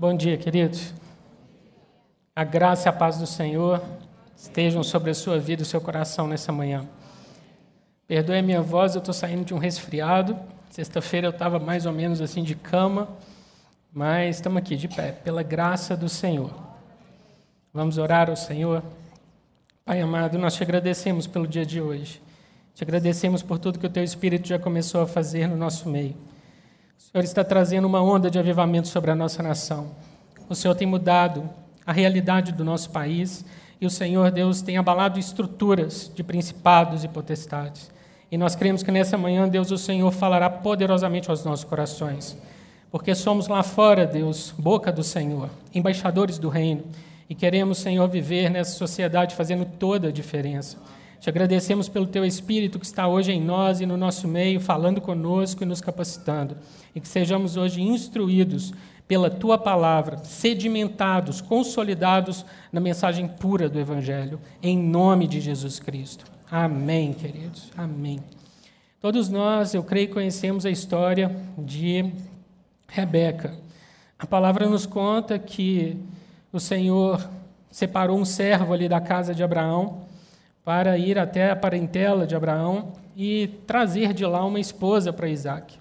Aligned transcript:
Bom 0.00 0.16
dia, 0.16 0.38
queridos. 0.38 0.94
A 2.34 2.42
graça 2.42 2.88
e 2.88 2.90
a 2.90 2.92
paz 2.92 3.18
do 3.18 3.26
Senhor 3.26 3.82
estejam 4.34 4.82
sobre 4.82 5.10
a 5.10 5.14
sua 5.14 5.38
vida 5.38 5.60
e 5.60 5.64
o 5.64 5.66
seu 5.66 5.78
coração 5.78 6.26
nessa 6.26 6.50
manhã. 6.50 6.88
Perdoe 8.08 8.38
a 8.38 8.42
minha 8.42 8.62
voz, 8.62 8.94
eu 8.94 9.00
estou 9.00 9.12
saindo 9.12 9.44
de 9.44 9.52
um 9.52 9.58
resfriado. 9.58 10.38
Sexta-feira 10.70 11.26
eu 11.26 11.32
estava 11.32 11.58
mais 11.58 11.84
ou 11.84 11.92
menos 11.92 12.22
assim 12.22 12.42
de 12.42 12.54
cama, 12.54 13.10
mas 13.92 14.36
estamos 14.36 14.56
aqui 14.56 14.74
de 14.74 14.88
pé, 14.88 15.12
pela 15.12 15.42
graça 15.42 15.94
do 15.94 16.08
Senhor. 16.08 16.50
Vamos 17.70 17.98
orar 17.98 18.30
ao 18.30 18.36
Senhor. 18.36 18.82
Pai 19.84 20.00
amado, 20.00 20.38
nós 20.38 20.54
te 20.54 20.62
agradecemos 20.62 21.26
pelo 21.26 21.46
dia 21.46 21.66
de 21.66 21.78
hoje. 21.78 22.22
Te 22.74 22.82
agradecemos 22.82 23.42
por 23.42 23.58
tudo 23.58 23.78
que 23.78 23.86
o 23.86 23.90
teu 23.90 24.02
Espírito 24.02 24.48
já 24.48 24.58
começou 24.58 25.02
a 25.02 25.06
fazer 25.06 25.46
no 25.46 25.58
nosso 25.58 25.90
meio. 25.90 26.16
O 27.00 27.12
Senhor 27.12 27.24
está 27.24 27.42
trazendo 27.42 27.86
uma 27.86 28.02
onda 28.02 28.30
de 28.30 28.38
avivamento 28.38 28.86
sobre 28.86 29.10
a 29.10 29.16
nossa 29.16 29.42
nação. 29.42 29.90
O 30.50 30.54
Senhor 30.54 30.74
tem 30.74 30.86
mudado 30.86 31.48
a 31.84 31.92
realidade 31.92 32.52
do 32.52 32.62
nosso 32.62 32.90
país 32.90 33.42
e 33.80 33.86
o 33.86 33.90
Senhor 33.90 34.30
Deus 34.30 34.60
tem 34.60 34.76
abalado 34.76 35.18
estruturas 35.18 36.12
de 36.14 36.22
principados 36.22 37.02
e 37.02 37.08
potestades. 37.08 37.90
E 38.30 38.36
nós 38.36 38.54
cremos 38.54 38.82
que 38.82 38.92
nessa 38.92 39.16
manhã, 39.16 39.48
Deus, 39.48 39.70
o 39.70 39.78
Senhor 39.78 40.12
falará 40.12 40.50
poderosamente 40.50 41.30
aos 41.30 41.42
nossos 41.42 41.64
corações. 41.64 42.36
Porque 42.92 43.14
somos 43.14 43.48
lá 43.48 43.62
fora, 43.62 44.06
Deus, 44.06 44.54
boca 44.58 44.92
do 44.92 45.02
Senhor, 45.02 45.48
embaixadores 45.74 46.38
do 46.38 46.50
reino. 46.50 46.84
E 47.30 47.34
queremos, 47.34 47.78
Senhor, 47.78 48.06
viver 48.08 48.50
nessa 48.50 48.76
sociedade 48.76 49.34
fazendo 49.34 49.64
toda 49.64 50.08
a 50.08 50.12
diferença. 50.12 50.76
Te 51.20 51.28
agradecemos 51.28 51.86
pelo 51.86 52.06
teu 52.06 52.24
Espírito 52.24 52.78
que 52.78 52.86
está 52.86 53.06
hoje 53.06 53.30
em 53.30 53.42
nós 53.42 53.82
e 53.82 53.86
no 53.86 53.98
nosso 53.98 54.26
meio, 54.26 54.58
falando 54.58 55.02
conosco 55.02 55.62
e 55.62 55.66
nos 55.66 55.82
capacitando. 55.82 56.56
E 56.94 57.00
que 57.00 57.06
sejamos 57.06 57.58
hoje 57.58 57.82
instruídos 57.82 58.72
pela 59.06 59.28
tua 59.28 59.58
palavra, 59.58 60.16
sedimentados, 60.24 61.42
consolidados 61.42 62.46
na 62.72 62.80
mensagem 62.80 63.28
pura 63.28 63.68
do 63.68 63.78
Evangelho, 63.78 64.40
em 64.62 64.78
nome 64.78 65.26
de 65.26 65.40
Jesus 65.40 65.78
Cristo. 65.78 66.24
Amém, 66.50 67.12
queridos. 67.12 67.70
Amém. 67.76 68.20
Todos 68.98 69.28
nós, 69.28 69.74
eu 69.74 69.82
creio, 69.82 70.08
conhecemos 70.08 70.64
a 70.64 70.70
história 70.70 71.36
de 71.58 72.14
Rebeca. 72.88 73.58
A 74.18 74.26
palavra 74.26 74.66
nos 74.66 74.86
conta 74.86 75.38
que 75.38 75.98
o 76.50 76.58
Senhor 76.58 77.28
separou 77.70 78.18
um 78.18 78.24
servo 78.24 78.72
ali 78.72 78.88
da 78.88 79.02
casa 79.02 79.34
de 79.34 79.42
Abraão 79.42 80.08
para 80.64 80.96
ir 80.98 81.18
até 81.18 81.50
a 81.50 81.56
parentela 81.56 82.26
de 82.26 82.36
Abraão 82.36 82.92
e 83.16 83.48
trazer 83.66 84.12
de 84.12 84.24
lá 84.24 84.44
uma 84.44 84.60
esposa 84.60 85.12
para 85.12 85.28
Isaac. 85.28 85.78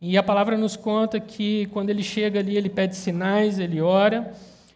E 0.00 0.18
a 0.18 0.22
palavra 0.22 0.56
nos 0.56 0.76
conta 0.76 1.18
que 1.18 1.66
quando 1.66 1.90
ele 1.90 2.02
chega 2.02 2.40
ali, 2.40 2.56
ele 2.56 2.68
pede 2.68 2.96
sinais, 2.96 3.58
ele 3.58 3.80
ora, 3.80 4.32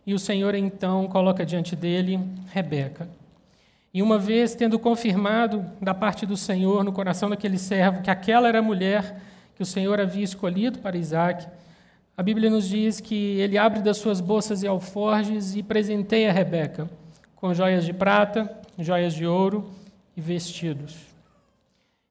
e 0.07 0.15
o 0.15 0.19
Senhor 0.19 0.55
então 0.55 1.07
coloca 1.09 1.45
diante 1.45 1.77
dele 1.77 2.19
Rebeca. 2.51 3.09
E 3.93 4.01
uma 4.01 4.19
vez 4.19 4.55
tendo 4.55 4.79
confirmado 4.79 5.65
da 5.81 5.93
parte 5.93 6.25
do 6.25 6.37
Senhor 6.37 6.83
no 6.85 6.93
coração 6.93 7.29
daquele 7.29 7.59
servo 7.59 8.03
que 8.03 8.11
aquela 8.11 8.49
era 8.49 8.61
a 8.61 8.63
mulher 8.63 9.21
que 9.55 9.63
o 9.63 9.67
Senhor 9.67 10.01
havia 10.01 10.25
escolhido 10.25 10.79
para 10.79 10.97
Isaac, 10.97 11.47
a 12.17 12.23
Bíblia 12.23 12.49
nos 12.49 12.69
diz 12.69 13.01
que 13.01 13.39
ele 13.41 13.59
abre 13.59 13.81
das 13.81 13.99
suas 13.99 14.21
bolsas 14.21 14.63
e 14.63 14.67
alforjes 14.67 15.55
e 15.57 15.63
presenteia 15.63 16.33
Rebeca 16.33 16.89
com 17.41 17.55
joias 17.55 17.85
de 17.85 17.93
prata, 17.93 18.51
joias 18.77 19.15
de 19.15 19.25
ouro 19.25 19.71
e 20.17 20.21
vestidos. 20.21 20.97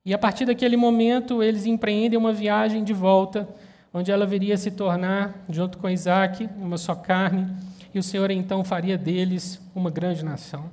E 0.06 0.14
a 0.14 0.18
partir 0.18 0.46
daquele 0.46 0.78
momento, 0.78 1.44
eles 1.44 1.66
empreendem 1.66 2.18
uma 2.18 2.32
viagem 2.32 2.82
de 2.82 2.94
volta, 2.94 3.48
onde 3.94 4.10
ela 4.10 4.26
viria 4.26 4.56
se 4.56 4.72
tornar, 4.72 5.44
junto 5.50 5.78
com 5.80 5.90
Isaac, 5.90 6.50
uma 6.58 6.78
só 6.78 6.96
carne, 6.96 7.54
e 7.94 8.00
o 8.00 8.04
Senhor 8.04 8.32
então 8.32 8.64
faria 8.64 8.98
deles 8.98 9.62
uma 9.76 9.92
grande 9.92 10.24
nação. 10.24 10.72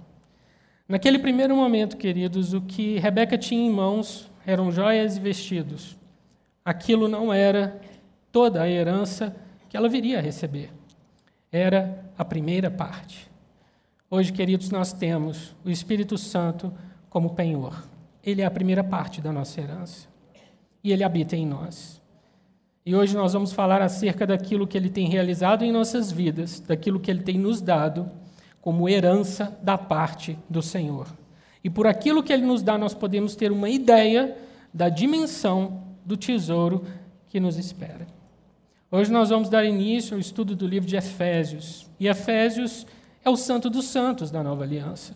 Naquele 0.88 1.18
primeiro 1.18 1.56
momento, 1.56 1.96
queridos, 1.96 2.54
o 2.54 2.60
que 2.60 2.98
Rebeca 2.98 3.36
tinha 3.36 3.66
em 3.66 3.70
mãos 3.70 4.30
eram 4.46 4.70
joias 4.70 5.16
e 5.16 5.20
vestidos. 5.20 5.96
Aquilo 6.64 7.08
não 7.08 7.32
era 7.32 7.80
toda 8.30 8.62
a 8.62 8.70
herança 8.70 9.34
que 9.68 9.76
ela 9.76 9.88
viria 9.88 10.18
a 10.18 10.22
receber. 10.22 10.70
Era 11.50 12.04
a 12.16 12.24
primeira 12.24 12.70
parte. 12.70 13.33
Hoje, 14.16 14.32
queridos, 14.32 14.70
nós 14.70 14.92
temos 14.92 15.56
o 15.64 15.70
Espírito 15.70 16.16
Santo 16.16 16.72
como 17.10 17.30
penhor. 17.30 17.82
Ele 18.22 18.42
é 18.42 18.44
a 18.44 18.50
primeira 18.50 18.84
parte 18.84 19.20
da 19.20 19.32
nossa 19.32 19.60
herança. 19.60 20.06
E 20.84 20.92
ele 20.92 21.02
habita 21.02 21.34
em 21.34 21.44
nós. 21.44 22.00
E 22.86 22.94
hoje 22.94 23.16
nós 23.16 23.32
vamos 23.32 23.52
falar 23.52 23.82
acerca 23.82 24.24
daquilo 24.24 24.68
que 24.68 24.78
ele 24.78 24.88
tem 24.88 25.08
realizado 25.08 25.64
em 25.64 25.72
nossas 25.72 26.12
vidas, 26.12 26.60
daquilo 26.60 27.00
que 27.00 27.10
ele 27.10 27.24
tem 27.24 27.36
nos 27.36 27.60
dado 27.60 28.08
como 28.60 28.88
herança 28.88 29.58
da 29.60 29.76
parte 29.76 30.38
do 30.48 30.62
Senhor. 30.62 31.08
E 31.64 31.68
por 31.68 31.88
aquilo 31.88 32.22
que 32.22 32.32
ele 32.32 32.46
nos 32.46 32.62
dá, 32.62 32.78
nós 32.78 32.94
podemos 32.94 33.34
ter 33.34 33.50
uma 33.50 33.68
ideia 33.68 34.38
da 34.72 34.88
dimensão 34.88 35.82
do 36.06 36.16
tesouro 36.16 36.86
que 37.26 37.40
nos 37.40 37.58
espera. 37.58 38.06
Hoje 38.92 39.10
nós 39.10 39.30
vamos 39.30 39.48
dar 39.48 39.64
início 39.64 40.14
ao 40.14 40.20
estudo 40.20 40.54
do 40.54 40.68
livro 40.68 40.88
de 40.88 40.94
Efésios. 40.94 41.90
E 41.98 42.06
Efésios 42.06 42.86
é 43.24 43.30
o 43.30 43.36
santo 43.36 43.70
dos 43.70 43.86
santos 43.86 44.30
da 44.30 44.42
nova 44.42 44.64
aliança. 44.64 45.14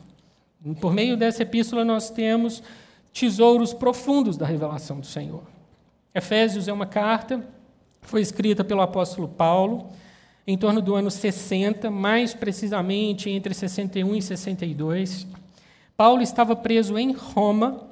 Por 0.80 0.92
meio 0.92 1.16
dessa 1.16 1.42
epístola, 1.42 1.84
nós 1.84 2.10
temos 2.10 2.62
tesouros 3.12 3.72
profundos 3.72 4.36
da 4.36 4.46
revelação 4.46 4.98
do 4.98 5.06
Senhor. 5.06 5.42
Efésios 6.14 6.66
é 6.69 6.72
uma 6.72 6.86
carta, 6.86 7.44
foi 8.00 8.20
escrita 8.22 8.64
pelo 8.64 8.80
apóstolo 8.80 9.28
Paulo 9.28 9.88
em 10.46 10.56
torno 10.56 10.80
do 10.80 10.94
ano 10.94 11.10
60, 11.10 11.91
mais 11.91 12.32
precisamente 12.32 13.28
entre 13.28 13.52
61 13.52 14.16
e 14.16 14.22
62. 14.22 15.26
Paulo 15.94 16.22
estava 16.22 16.56
preso 16.56 16.96
em 16.96 17.12
Roma, 17.12 17.86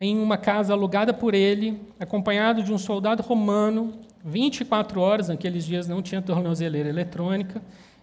em 0.00 0.18
uma 0.18 0.38
casa 0.38 0.72
alugada 0.72 1.12
por 1.12 1.34
ele, 1.34 1.78
acompanhado 2.00 2.62
de 2.62 2.72
um 2.72 2.78
soldado 2.78 3.22
romano, 3.22 3.92
24 4.24 5.00
horas, 5.00 5.28
naqueles 5.28 5.66
dias 5.66 5.86
não 5.86 6.00
tinha 6.00 6.22
tornozeleira 6.22 6.88
eletrônica, 6.88 7.60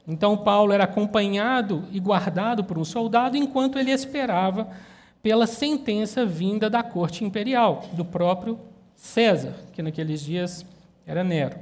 então, 0.07 0.37
Paulo 0.37 0.71
era 0.71 0.85
acompanhado 0.85 1.83
e 1.91 1.99
guardado 1.99 2.63
por 2.63 2.77
um 2.77 2.85
soldado 2.85 3.35
enquanto 3.35 3.77
ele 3.77 3.91
esperava 3.91 4.69
pela 5.21 5.45
sentença 5.45 6.25
vinda 6.25 6.69
da 6.69 6.81
corte 6.81 7.25
imperial, 7.25 7.83
do 7.91 8.05
próprio 8.05 8.57
César, 8.95 9.53
que 9.73 9.81
naqueles 9.81 10.21
dias 10.21 10.65
era 11.05 11.25
Nero. 11.25 11.57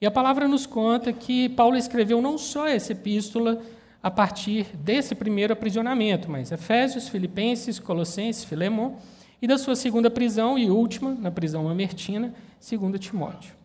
E 0.00 0.06
a 0.06 0.10
palavra 0.10 0.46
nos 0.46 0.66
conta 0.66 1.12
que 1.12 1.48
Paulo 1.48 1.76
escreveu 1.76 2.22
não 2.22 2.38
só 2.38 2.68
essa 2.68 2.92
epístola 2.92 3.60
a 4.00 4.10
partir 4.10 4.66
desse 4.76 5.16
primeiro 5.16 5.52
aprisionamento, 5.52 6.30
mas 6.30 6.52
Efésios, 6.52 7.08
Filipenses, 7.08 7.80
Colossenses, 7.80 8.44
Filemon, 8.44 8.94
e 9.42 9.48
da 9.48 9.58
sua 9.58 9.74
segunda 9.74 10.08
prisão 10.08 10.56
e 10.56 10.70
última, 10.70 11.10
na 11.10 11.30
prisão 11.32 11.64
mamertina, 11.64 12.32
segunda 12.60 12.98
Timóteo. 12.98 13.57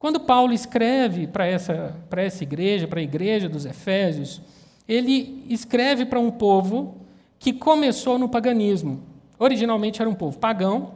Quando 0.00 0.18
Paulo 0.18 0.54
escreve 0.54 1.26
para 1.26 1.46
essa, 1.46 1.94
para 2.08 2.22
essa 2.22 2.42
igreja, 2.42 2.88
para 2.88 3.00
a 3.00 3.02
igreja 3.02 3.50
dos 3.50 3.66
Efésios, 3.66 4.40
ele 4.88 5.44
escreve 5.46 6.06
para 6.06 6.18
um 6.18 6.30
povo 6.30 6.96
que 7.38 7.52
começou 7.52 8.18
no 8.18 8.26
paganismo. 8.26 9.02
Originalmente 9.38 10.00
era 10.00 10.08
um 10.08 10.14
povo 10.14 10.38
pagão, 10.38 10.94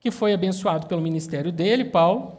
que 0.00 0.10
foi 0.10 0.32
abençoado 0.32 0.88
pelo 0.88 1.00
ministério 1.00 1.52
dele, 1.52 1.84
Paulo, 1.84 2.38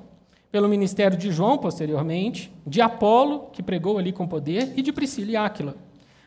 pelo 0.51 0.67
ministério 0.67 1.17
de 1.17 1.31
João, 1.31 1.57
posteriormente, 1.57 2.51
de 2.67 2.81
Apolo, 2.81 3.47
que 3.53 3.63
pregou 3.63 3.97
ali 3.97 4.11
com 4.11 4.27
poder, 4.27 4.73
e 4.75 4.81
de 4.81 4.91
Priscila 4.91 5.31
e 5.31 5.37
Áquila. 5.37 5.77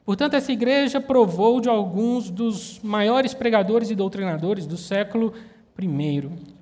Portanto, 0.03 0.33
essa 0.33 0.51
igreja 0.51 0.99
provou 0.99 1.61
de 1.61 1.69
alguns 1.69 2.31
dos 2.31 2.81
maiores 2.83 3.35
pregadores 3.35 3.91
e 3.91 3.95
doutrinadores 3.95 4.67
do 4.67 4.79
século 4.79 5.35
I. 5.79 6.54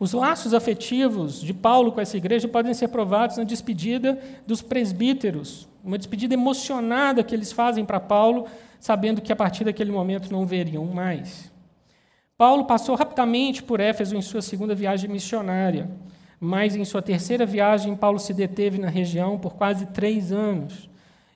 Os 0.00 0.12
laços 0.12 0.54
afetivos 0.54 1.40
de 1.40 1.52
Paulo 1.52 1.90
com 1.90 2.00
essa 2.00 2.16
igreja 2.16 2.46
podem 2.46 2.72
ser 2.72 2.88
provados 2.88 3.36
na 3.36 3.42
despedida 3.42 4.18
dos 4.46 4.62
presbíteros, 4.62 5.68
uma 5.82 5.98
despedida 5.98 6.34
emocionada 6.34 7.24
que 7.24 7.34
eles 7.34 7.50
fazem 7.50 7.84
para 7.84 7.98
Paulo, 7.98 8.46
sabendo 8.78 9.20
que 9.20 9.32
a 9.32 9.36
partir 9.36 9.64
daquele 9.64 9.90
momento 9.90 10.30
não 10.30 10.46
veriam 10.46 10.84
mais. 10.84 11.50
Paulo 12.36 12.64
passou 12.64 12.94
rapidamente 12.94 13.60
por 13.64 13.80
Éfeso 13.80 14.14
em 14.14 14.22
sua 14.22 14.40
segunda 14.40 14.72
viagem 14.72 15.10
missionária, 15.10 15.90
mas 16.38 16.76
em 16.76 16.84
sua 16.84 17.02
terceira 17.02 17.44
viagem, 17.44 17.96
Paulo 17.96 18.20
se 18.20 18.32
deteve 18.32 18.78
na 18.78 18.88
região 18.88 19.36
por 19.36 19.54
quase 19.54 19.86
três 19.86 20.30
anos. 20.30 20.88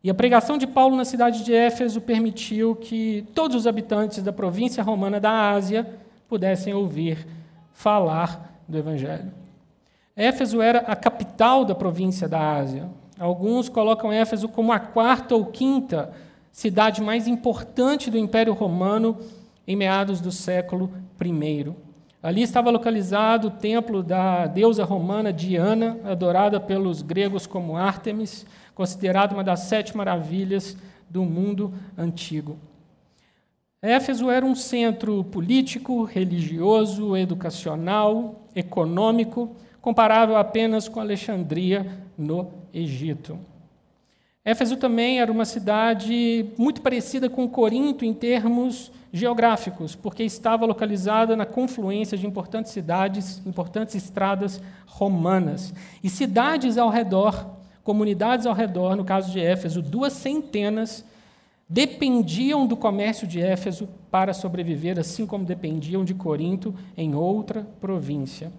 E 0.05 0.11
a 0.11 0.15
pregação 0.15 0.56
de 0.56 0.69
Paulo 0.69 0.94
na 0.94 1.05
cidade 1.05 1.44
de 1.44 1.53
Éfeso 1.53 2.00
permitiu 2.00 2.76
que 2.76 3.26
todos 3.35 3.56
os 3.56 3.67
habitantes 3.67 4.23
da 4.23 4.32
província 4.32 4.85
romana 4.85 5.19
da 5.19 5.50
Ásia 5.50 5.88
pudessem 6.29 6.73
ouvir 6.73 7.26
falar 7.73 8.52
do 8.69 8.79
Evangelho. 8.79 9.32
Éfeso 10.14 10.61
era 10.61 10.81
a 10.81 10.94
capital 10.97 11.64
da 11.64 11.75
província 11.75 12.29
da 12.29 12.56
Ásia. 12.56 12.88
Alguns 13.19 13.69
colocam 13.69 14.12
Éfeso 14.12 14.49
como 14.49 14.73
a 14.73 14.79
quarta 14.79 15.35
ou 15.35 15.47
quinta 15.47 16.12
cidade 16.50 17.00
mais 17.00 17.26
importante 17.26 18.11
do 18.11 18.19
Império 18.19 18.53
Romano 18.53 19.17
em 19.67 19.75
meados 19.75 20.20
do 20.20 20.31
século 20.31 20.91
I. 21.20 21.73
Ali 22.23 22.43
estava 22.43 22.70
localizado 22.70 23.49
o 23.49 23.50
templo 23.50 24.03
da 24.03 24.47
deusa 24.47 24.85
romana 24.85 25.32
Diana, 25.32 25.99
adorada 26.05 26.61
pelos 26.61 27.03
gregos 27.03 27.47
como 27.47 27.76
Ártemis, 27.76 28.47
considerada 28.75 29.35
uma 29.35 29.43
das 29.43 29.61
sete 29.61 29.97
maravilhas 29.97 30.76
do 31.11 31.25
mundo 31.25 31.73
antigo. 31.97 32.58
Éfeso 33.84 34.31
era 34.31 34.46
um 34.46 34.55
centro 34.55 35.25
político, 35.25 36.05
religioso, 36.05 37.17
educacional, 37.17 38.46
econômico, 38.55 39.56
comparável 39.81 40.37
apenas 40.37 40.87
com 40.87 41.00
Alexandria, 41.00 41.84
no 42.17 42.49
Egito. 42.73 43.37
Éfeso 44.44 44.76
também 44.76 45.20
era 45.20 45.32
uma 45.32 45.44
cidade 45.44 46.46
muito 46.56 46.81
parecida 46.81 47.29
com 47.29 47.49
Corinto 47.49 48.05
em 48.05 48.14
termos 48.14 48.93
geográficos, 49.12 49.96
porque 49.96 50.23
estava 50.23 50.64
localizada 50.64 51.37
na 51.37 51.44
confluência 51.44 52.17
de 52.17 52.25
importantes 52.25 52.70
cidades, 52.70 53.44
importantes 53.44 53.96
estradas 53.96 54.62
romanas. 54.87 55.75
E 56.05 56.08
cidades 56.08 56.79
ao 56.79 56.88
redor, 56.88 57.50
comunidades 57.82 58.46
ao 58.46 58.55
redor, 58.55 58.94
no 58.94 59.05
caso 59.05 59.32
de 59.32 59.40
Éfeso, 59.40 59.82
duas 59.82 60.12
centenas 60.12 61.05
dependiam 61.73 62.67
do 62.67 62.77
comércio 62.77 63.27
de 63.27 63.41
Éfeso 63.41 63.89
para 64.11 64.35
sobreviver, 64.35 64.99
assim 64.99 65.25
como 65.25 65.43
dependiam 65.43 66.05
de 66.05 66.13
Corinto 66.13 66.75
em 66.95 67.15
outra 67.15 67.67
província. 67.81 68.53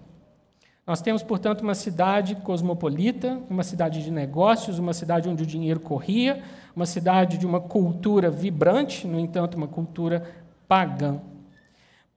Nós 0.84 1.00
temos, 1.00 1.22
portanto, 1.22 1.60
uma 1.60 1.76
cidade 1.76 2.34
cosmopolita, 2.34 3.40
uma 3.48 3.62
cidade 3.62 4.02
de 4.02 4.10
negócios, 4.10 4.80
uma 4.80 4.92
cidade 4.92 5.28
onde 5.28 5.44
o 5.44 5.46
dinheiro 5.46 5.78
corria, 5.78 6.42
uma 6.74 6.86
cidade 6.86 7.38
de 7.38 7.46
uma 7.46 7.60
cultura 7.60 8.30
vibrante, 8.32 9.06
no 9.06 9.20
entanto, 9.20 9.54
uma 9.54 9.68
cultura 9.68 10.28
pagã. 10.66 11.20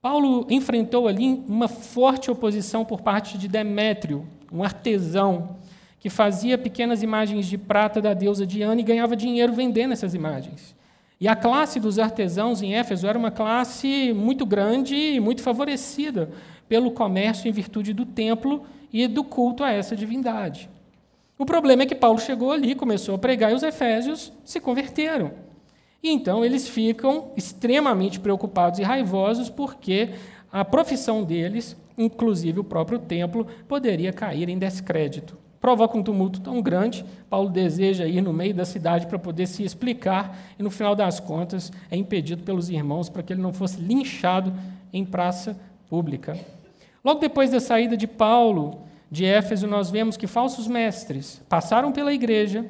Paulo 0.01 0.47
enfrentou 0.49 1.07
ali 1.07 1.43
uma 1.47 1.67
forte 1.67 2.31
oposição 2.31 2.83
por 2.83 3.01
parte 3.01 3.37
de 3.37 3.47
Demétrio, 3.47 4.25
um 4.51 4.63
artesão 4.63 5.57
que 5.99 6.09
fazia 6.09 6.57
pequenas 6.57 7.03
imagens 7.03 7.45
de 7.45 7.57
prata 7.57 8.01
da 8.01 8.15
deusa 8.15 8.47
Diana 8.47 8.81
e 8.81 8.83
ganhava 8.83 9.15
dinheiro 9.15 9.53
vendendo 9.53 9.93
essas 9.93 10.15
imagens. 10.15 10.75
E 11.19 11.27
a 11.27 11.35
classe 11.35 11.79
dos 11.79 11.97
artesãos 11.97 12.61
em 12.61 12.75
Éfeso 12.75 13.07
era 13.07 13.17
uma 13.17 13.31
classe 13.31 14.13
muito 14.13 14.45
grande 14.45 14.95
e 14.95 15.19
muito 15.19 15.41
favorecida 15.41 16.29
pelo 16.69 16.91
comércio 16.91 17.49
em 17.49 17.51
virtude 17.51 17.91
do 17.91 18.05
templo 18.05 18.65
e 18.93 19.07
do 19.07 19.23
culto 19.23 19.63
a 19.63 19.71
essa 19.71 19.95
divindade. 19.95 20.69
O 21.35 21.45
problema 21.45 21.83
é 21.83 21.85
que 21.87 21.95
Paulo 21.95 22.19
chegou 22.19 22.51
ali, 22.51 22.75
começou 22.75 23.15
a 23.15 23.17
pregar 23.17 23.51
e 23.51 23.55
os 23.55 23.63
efésios 23.63 24.31
se 24.45 24.59
converteram. 24.59 25.31
E 26.03 26.11
então 26.11 26.45
eles 26.45 26.67
ficam 26.67 27.31
extremamente 27.35 28.19
preocupados 28.19 28.79
e 28.79 28.83
raivosos 28.83 29.49
porque 29.49 30.11
a 30.51 30.63
profissão 30.63 31.23
deles, 31.23 31.75
inclusive 31.97 32.59
o 32.59 32.63
próprio 32.63 32.99
templo, 32.99 33.47
poderia 33.67 34.13
cair 34.13 34.49
em 34.49 34.57
descrédito 34.57 35.46
provoca 35.59 35.97
um 35.97 36.03
tumulto 36.03 36.39
tão 36.41 36.61
grande. 36.61 37.03
Paulo 37.29 37.49
deseja 37.49 38.05
ir 38.05 38.21
no 38.21 38.33
meio 38.33 38.53
da 38.53 38.65
cidade 38.65 39.07
para 39.07 39.19
poder 39.19 39.47
se 39.47 39.63
explicar, 39.63 40.37
e 40.57 40.63
no 40.63 40.69
final 40.69 40.95
das 40.95 41.19
contas 41.19 41.71
é 41.89 41.95
impedido 41.95 42.43
pelos 42.43 42.69
irmãos 42.69 43.09
para 43.09 43.23
que 43.23 43.33
ele 43.33 43.41
não 43.41 43.53
fosse 43.53 43.79
linchado 43.79 44.53
em 44.93 45.03
praça 45.03 45.57
pública. 45.89 46.37
Logo 47.03 47.19
depois 47.19 47.51
da 47.51 47.59
saída 47.59 47.95
de 47.95 48.07
Paulo 48.07 48.81
de 49.09 49.25
Éfeso, 49.25 49.67
nós 49.67 49.89
vemos 49.89 50.17
que 50.17 50.27
falsos 50.27 50.67
mestres 50.67 51.41
passaram 51.47 51.91
pela 51.91 52.13
igreja 52.13 52.65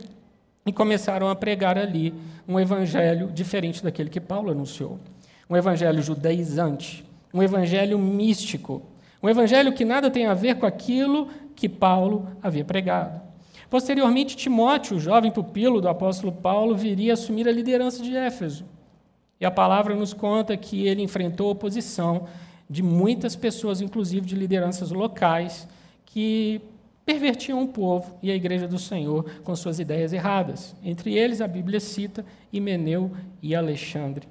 e 0.65 0.71
começaram 0.71 1.29
a 1.29 1.35
pregar 1.35 1.77
ali 1.77 2.13
um 2.47 2.59
evangelho 2.59 3.31
diferente 3.33 3.83
daquele 3.83 4.09
que 4.09 4.19
Paulo 4.19 4.51
anunciou. 4.51 4.99
Um 5.49 5.55
evangelho 5.55 6.01
judaizante, 6.01 7.05
um 7.33 7.41
evangelho 7.41 7.97
místico, 7.97 8.81
um 9.23 9.29
evangelho 9.29 9.73
que 9.73 9.85
nada 9.85 10.11
tem 10.11 10.27
a 10.27 10.33
ver 10.33 10.55
com 10.55 10.65
aquilo 10.65 11.29
que 11.57 11.67
Paulo 11.67 12.27
havia 12.41 12.63
pregado. 12.63 13.19
Posteriormente, 13.69 14.37
Timóteo, 14.37 14.95
o 14.95 14.99
jovem 14.99 15.31
pupilo 15.31 15.81
do 15.81 15.89
apóstolo 15.89 16.31
Paulo, 16.31 16.77
viria 16.77 17.13
assumir 17.13 17.49
a 17.49 17.51
liderança 17.51 18.01
de 18.01 18.15
Éfeso. 18.15 18.63
E 19.41 19.45
a 19.45 19.51
palavra 19.51 19.95
nos 19.95 20.13
conta 20.13 20.55
que 20.55 20.87
ele 20.87 21.01
enfrentou 21.01 21.49
oposição 21.49 22.27
de 22.69 22.81
muitas 22.81 23.35
pessoas, 23.35 23.81
inclusive 23.81 24.25
de 24.25 24.35
lideranças 24.35 24.91
locais, 24.91 25.67
que 26.05 26.61
pervertiam 27.05 27.63
o 27.63 27.67
povo 27.67 28.15
e 28.21 28.29
a 28.29 28.35
igreja 28.35 28.67
do 28.67 28.77
Senhor 28.77 29.25
com 29.43 29.55
suas 29.55 29.79
ideias 29.79 30.13
erradas. 30.13 30.75
Entre 30.83 31.17
eles, 31.17 31.41
a 31.41 31.47
Bíblia 31.47 31.79
cita 31.79 32.23
Himeneu 32.53 33.11
e 33.41 33.55
Alexandre. 33.55 34.27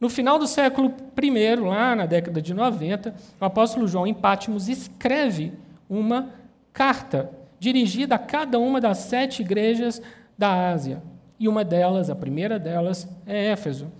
No 0.00 0.08
final 0.08 0.38
do 0.38 0.46
século 0.46 0.92
I, 1.20 1.56
lá 1.56 1.94
na 1.94 2.06
década 2.06 2.40
de 2.42 2.52
90, 2.52 3.14
o 3.40 3.44
apóstolo 3.44 3.86
João 3.86 4.06
em 4.06 4.14
Pátimos 4.14 4.68
escreve 4.68 5.52
uma 5.88 6.30
carta 6.72 7.30
dirigida 7.58 8.14
a 8.14 8.18
cada 8.18 8.58
uma 8.58 8.80
das 8.80 8.98
sete 8.98 9.42
igrejas 9.42 10.00
da 10.36 10.70
Ásia. 10.70 11.02
E 11.38 11.48
uma 11.48 11.64
delas, 11.64 12.10
a 12.10 12.14
primeira 12.14 12.58
delas, 12.58 13.08
é 13.26 13.46
Éfeso. 13.46 13.90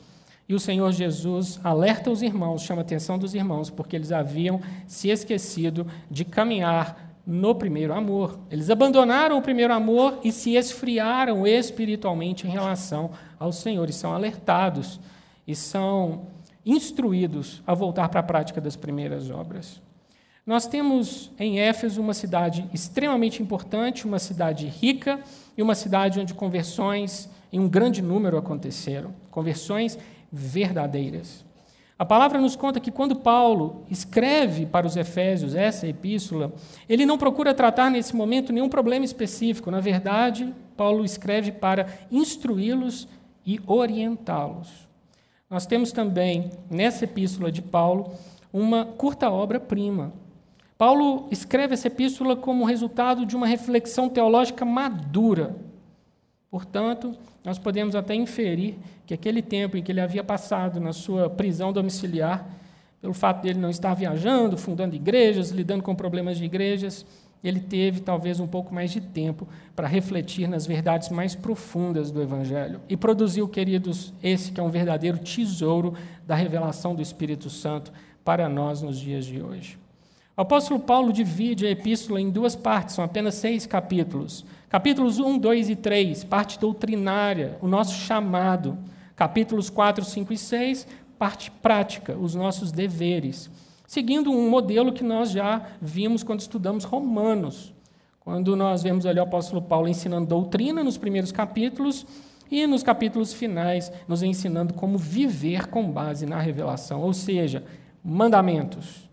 E 0.49 0.55
o 0.55 0.61
Senhor 0.61 0.91
Jesus 0.93 1.61
alerta 1.63 2.11
os 2.11 2.23
irmãos, 2.23 2.63
chama 2.63 2.81
a 2.81 2.85
atenção 2.85 3.19
dos 3.19 3.35
irmãos, 3.35 3.69
porque 3.69 3.95
eles 3.95 4.13
haviam 4.13 4.61
se 4.87 5.11
esquecido 5.11 5.87
de 6.11 6.25
caminhar 6.25 7.15
no 7.27 7.55
primeiro 7.55 7.93
amor. 7.93 8.39
Eles 8.51 8.71
abandonaram 8.71 9.37
o 9.37 9.43
primeiro 9.43 9.75
amor 9.75 10.19
e 10.25 10.33
se 10.33 10.57
esfriaram 10.57 11.47
espiritualmente 11.47 12.47
em 12.47 12.51
relação 12.51 13.11
ao 13.39 13.53
Senhor, 13.53 13.89
e 13.91 13.93
são 13.93 14.15
alertados 14.15 14.99
e 15.47 15.55
são 15.55 16.27
instruídos 16.65 17.63
a 17.67 17.75
voltar 17.75 18.09
para 18.09 18.21
a 18.21 18.23
prática 18.23 18.61
das 18.61 18.77
primeiras 18.77 19.31
obras. 19.31 19.81
Nós 20.49 20.67
temos 20.67 21.31
em 21.39 21.61
Éfeso 21.61 22.01
uma 22.01 22.15
cidade 22.15 22.67
extremamente 22.73 23.43
importante, 23.43 24.07
uma 24.07 24.19
cidade 24.19 24.67
rica 24.67 25.21
e 25.55 25.63
uma 25.63 25.75
cidade 25.75 26.19
onde 26.19 26.33
conversões 26.33 27.29
em 27.53 27.61
um 27.61 27.69
grande 27.69 28.01
número 28.01 28.39
aconteceram 28.39 29.13
conversões 29.31 29.99
verdadeiras. 30.33 31.45
A 31.99 32.05
palavra 32.07 32.41
nos 32.41 32.57
conta 32.57 32.81
que 32.81 32.91
quando 32.91 33.17
Paulo 33.17 33.85
escreve 33.91 34.65
para 34.65 34.87
os 34.87 34.97
Efésios 34.97 35.55
essa 35.55 35.87
epístola, 35.87 36.51
ele 36.89 37.05
não 37.05 37.19
procura 37.19 37.53
tratar 37.53 37.91
nesse 37.91 38.17
momento 38.17 38.51
nenhum 38.51 38.71
problema 38.71 39.05
específico. 39.05 39.71
Na 39.71 39.81
verdade, 39.81 40.55
Paulo 40.79 41.05
escreve 41.05 41.53
para 41.53 41.89
instruí-los 42.11 43.07
e 43.45 43.61
orientá-los. 43.67 44.89
Nós 45.51 45.67
temos 45.67 45.93
também, 45.93 46.49
nessa 46.71 47.05
epístola 47.05 47.53
de 47.53 47.61
Paulo, 47.61 48.15
uma 48.51 48.87
curta 48.87 49.29
obra-prima, 49.31 50.11
Paulo 50.79 51.27
escreve 51.33 51.75
essa 51.75 51.89
epístola 51.89 52.37
como 52.37 52.65
resultado 52.65 53.27
de 53.27 53.35
uma 53.35 53.49
reflexão 53.49 54.09
teológica 54.09 54.65
madura. 54.65 55.57
Portanto, 56.49 57.17
nós 57.45 57.59
podemos 57.59 57.97
até 57.97 58.15
inferir 58.15 58.77
que 59.05 59.13
aquele 59.13 59.43
tempo 59.43 59.77
em 59.77 59.83
que 59.83 59.91
ele 59.91 60.01
havia 60.01 60.23
passado 60.23 60.79
na 60.79 60.93
sua 60.93 61.29
prisão 61.29 61.73
domiciliar, 61.73 62.47
pelo 63.01 63.13
fato 63.13 63.43
de 63.43 63.49
ele 63.49 63.59
não 63.59 63.71
estar 63.71 63.93
viajando, 63.95 64.57
fundando 64.57 64.95
igrejas, 64.95 65.51
lidando 65.51 65.83
com 65.83 65.97
problemas 65.97 66.39
de 66.39 66.45
igrejas, 66.45 67.05
ele 67.43 67.59
teve 67.59 68.01
talvez 68.01 68.39
um 68.39 68.47
pouco 68.47 68.73
mais 68.73 68.93
de 68.93 69.01
tempo 69.01 69.49
para 69.75 69.89
refletir 69.89 70.49
nas 70.49 70.65
verdades 70.65 71.09
mais 71.09 71.35
profundas 71.35 72.13
do 72.13 72.23
Evangelho. 72.23 72.81
E 72.89 72.97
produziu, 72.97 73.49
queridos, 73.49 74.13
esse 74.23 74.53
que 74.53 74.61
é 74.61 74.63
um 74.63 74.71
verdadeiro 74.71 75.19
tesouro 75.19 75.95
da 76.25 76.37
revelação 76.37 76.95
do 76.95 77.03
Espírito 77.03 77.51
Santo 77.51 77.93
para 78.25 78.49
nós 78.49 78.81
nos 78.81 78.99
dias 78.99 79.25
de 79.25 79.43
hoje. 79.43 79.77
O 80.39 80.43
apóstolo 80.43 80.79
Paulo 80.79 81.13
divide 81.13 81.67
a 81.67 81.71
epístola 81.73 82.21
em 82.21 82.31
duas 82.31 82.55
partes, 82.55 82.95
são 82.95 83.05
apenas 83.05 83.35
seis 83.35 83.67
capítulos. 83.67 84.45
Capítulos 84.69 85.19
1, 85.19 85.37
2 85.37 85.71
e 85.71 85.75
3, 85.75 86.23
parte 86.23 86.61
doutrinária, 86.61 87.59
o 87.61 87.67
nosso 87.67 87.95
chamado. 87.95 88.79
Capítulos 89.17 89.69
4, 89.69 90.05
5 90.05 90.33
e 90.33 90.39
6, 90.39 90.87
parte 91.19 91.51
prática, 91.51 92.17
os 92.17 92.37
nossos 92.37 92.71
deveres. 92.71 93.51
Seguindo 93.85 94.31
um 94.31 94.49
modelo 94.49 94.93
que 94.93 95.03
nós 95.03 95.33
já 95.33 95.61
vimos 95.83 96.23
quando 96.23 96.39
estudamos 96.39 96.85
Romanos. 96.85 97.75
Quando 98.21 98.55
nós 98.55 98.85
vemos 98.85 99.07
ali 99.07 99.19
o 99.19 99.25
apóstolo 99.25 99.61
Paulo 99.61 99.89
ensinando 99.89 100.29
doutrina 100.29 100.85
nos 100.85 100.97
primeiros 100.97 101.33
capítulos 101.33 102.07
e 102.49 102.65
nos 102.65 102.85
capítulos 102.85 103.33
finais 103.33 103.91
nos 104.07 104.23
ensinando 104.23 104.73
como 104.73 104.99
viver 104.99 105.67
com 105.67 105.91
base 105.91 106.27
na 106.27 106.39
revelação, 106.39 107.01
ou 107.01 107.13
seja, 107.13 107.65
mandamentos. 108.05 109.09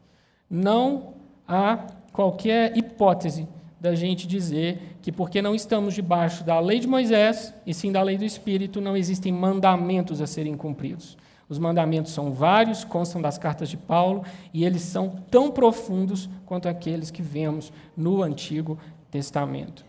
Não 0.48 1.15
há 1.48 1.88
qualquer 2.12 2.78
hipótese 2.78 3.48
da 3.80 3.94
gente 3.94 4.28
dizer 4.28 4.98
que, 5.02 5.12
porque 5.12 5.42
não 5.42 5.54
estamos 5.54 5.94
debaixo 5.94 6.44
da 6.44 6.60
lei 6.60 6.80
de 6.80 6.88
Moisés, 6.88 7.54
e 7.66 7.74
sim 7.74 7.92
da 7.92 8.02
lei 8.02 8.18
do 8.18 8.26
Espírito, 8.26 8.82
não 8.82 8.98
existem 8.98 9.32
mandamentos 9.32 10.22
a 10.22 10.28
serem 10.28 10.58
cumpridos. 10.58 11.18
Os 11.48 11.60
mandamentos 11.60 12.12
são 12.12 12.32
vários, 12.32 12.84
constam 12.84 13.22
das 13.22 13.38
cartas 13.38 13.70
de 13.70 13.78
Paulo, 13.78 14.24
e 14.52 14.66
eles 14.66 14.82
são 14.82 15.22
tão 15.30 15.52
profundos 15.52 16.28
quanto 16.46 16.68
aqueles 16.68 17.12
que 17.12 17.22
vemos 17.22 17.72
no 17.96 18.24
Antigo 18.24 18.80
Testamento. 19.12 19.86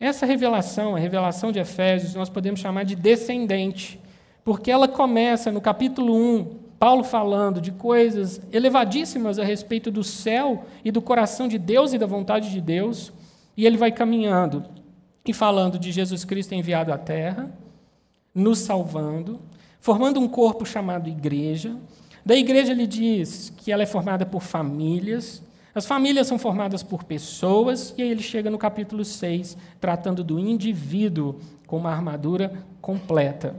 Essa 0.00 0.26
revelação, 0.26 0.96
a 0.96 0.98
revelação 0.98 1.52
de 1.52 1.60
Efésios, 1.60 2.14
nós 2.14 2.28
podemos 2.28 2.58
chamar 2.58 2.84
de 2.84 2.96
descendente, 2.96 4.00
porque 4.42 4.70
ela 4.70 4.88
começa 4.88 5.52
no 5.52 5.60
capítulo 5.60 6.16
1, 6.16 6.69
Paulo 6.80 7.04
falando 7.04 7.60
de 7.60 7.72
coisas 7.72 8.40
elevadíssimas 8.50 9.38
a 9.38 9.44
respeito 9.44 9.90
do 9.90 10.02
céu 10.02 10.64
e 10.82 10.90
do 10.90 11.02
coração 11.02 11.46
de 11.46 11.58
Deus 11.58 11.92
e 11.92 11.98
da 11.98 12.06
vontade 12.06 12.50
de 12.50 12.58
Deus, 12.58 13.12
e 13.54 13.66
ele 13.66 13.76
vai 13.76 13.92
caminhando 13.92 14.64
e 15.26 15.34
falando 15.34 15.78
de 15.78 15.92
Jesus 15.92 16.24
Cristo 16.24 16.54
enviado 16.54 16.90
à 16.90 16.96
terra, 16.96 17.52
nos 18.34 18.60
salvando, 18.60 19.38
formando 19.78 20.18
um 20.18 20.26
corpo 20.26 20.64
chamado 20.64 21.06
igreja. 21.06 21.76
Da 22.24 22.34
igreja 22.34 22.72
ele 22.72 22.86
diz 22.86 23.52
que 23.58 23.70
ela 23.70 23.82
é 23.82 23.86
formada 23.86 24.24
por 24.24 24.40
famílias, 24.40 25.42
as 25.74 25.84
famílias 25.84 26.26
são 26.26 26.38
formadas 26.38 26.82
por 26.82 27.04
pessoas, 27.04 27.92
e 27.98 28.02
aí 28.02 28.10
ele 28.10 28.22
chega 28.22 28.48
no 28.48 28.56
capítulo 28.56 29.04
6, 29.04 29.54
tratando 29.78 30.24
do 30.24 30.38
indivíduo 30.38 31.38
com 31.66 31.76
uma 31.76 31.90
armadura 31.90 32.64
completa. 32.80 33.54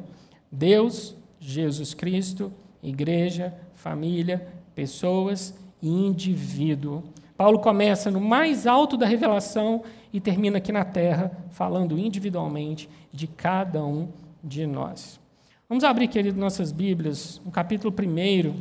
Deus, 0.51 1.15
Jesus 1.39 1.93
Cristo, 1.93 2.51
igreja, 2.83 3.53
família, 3.75 4.47
pessoas 4.75 5.53
e 5.81 5.87
indivíduo. 5.87 7.03
Paulo 7.37 7.59
começa 7.59 8.11
no 8.11 8.21
mais 8.21 8.67
alto 8.67 8.95
da 8.97 9.05
revelação 9.05 9.83
e 10.13 10.19
termina 10.19 10.57
aqui 10.57 10.71
na 10.71 10.85
terra, 10.85 11.31
falando 11.49 11.97
individualmente 11.97 12.89
de 13.11 13.27
cada 13.27 13.83
um 13.83 14.09
de 14.43 14.65
nós. 14.65 15.19
Vamos 15.67 15.83
abrir, 15.83 16.07
querido, 16.07 16.39
nossas 16.39 16.71
Bíblias, 16.71 17.41
no 17.45 17.51
capítulo 17.51 17.93
1 17.97 18.53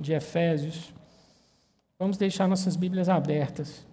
de 0.00 0.12
Efésios. 0.12 0.92
Vamos 1.98 2.16
deixar 2.16 2.48
nossas 2.48 2.76
Bíblias 2.76 3.08
abertas. 3.08 3.86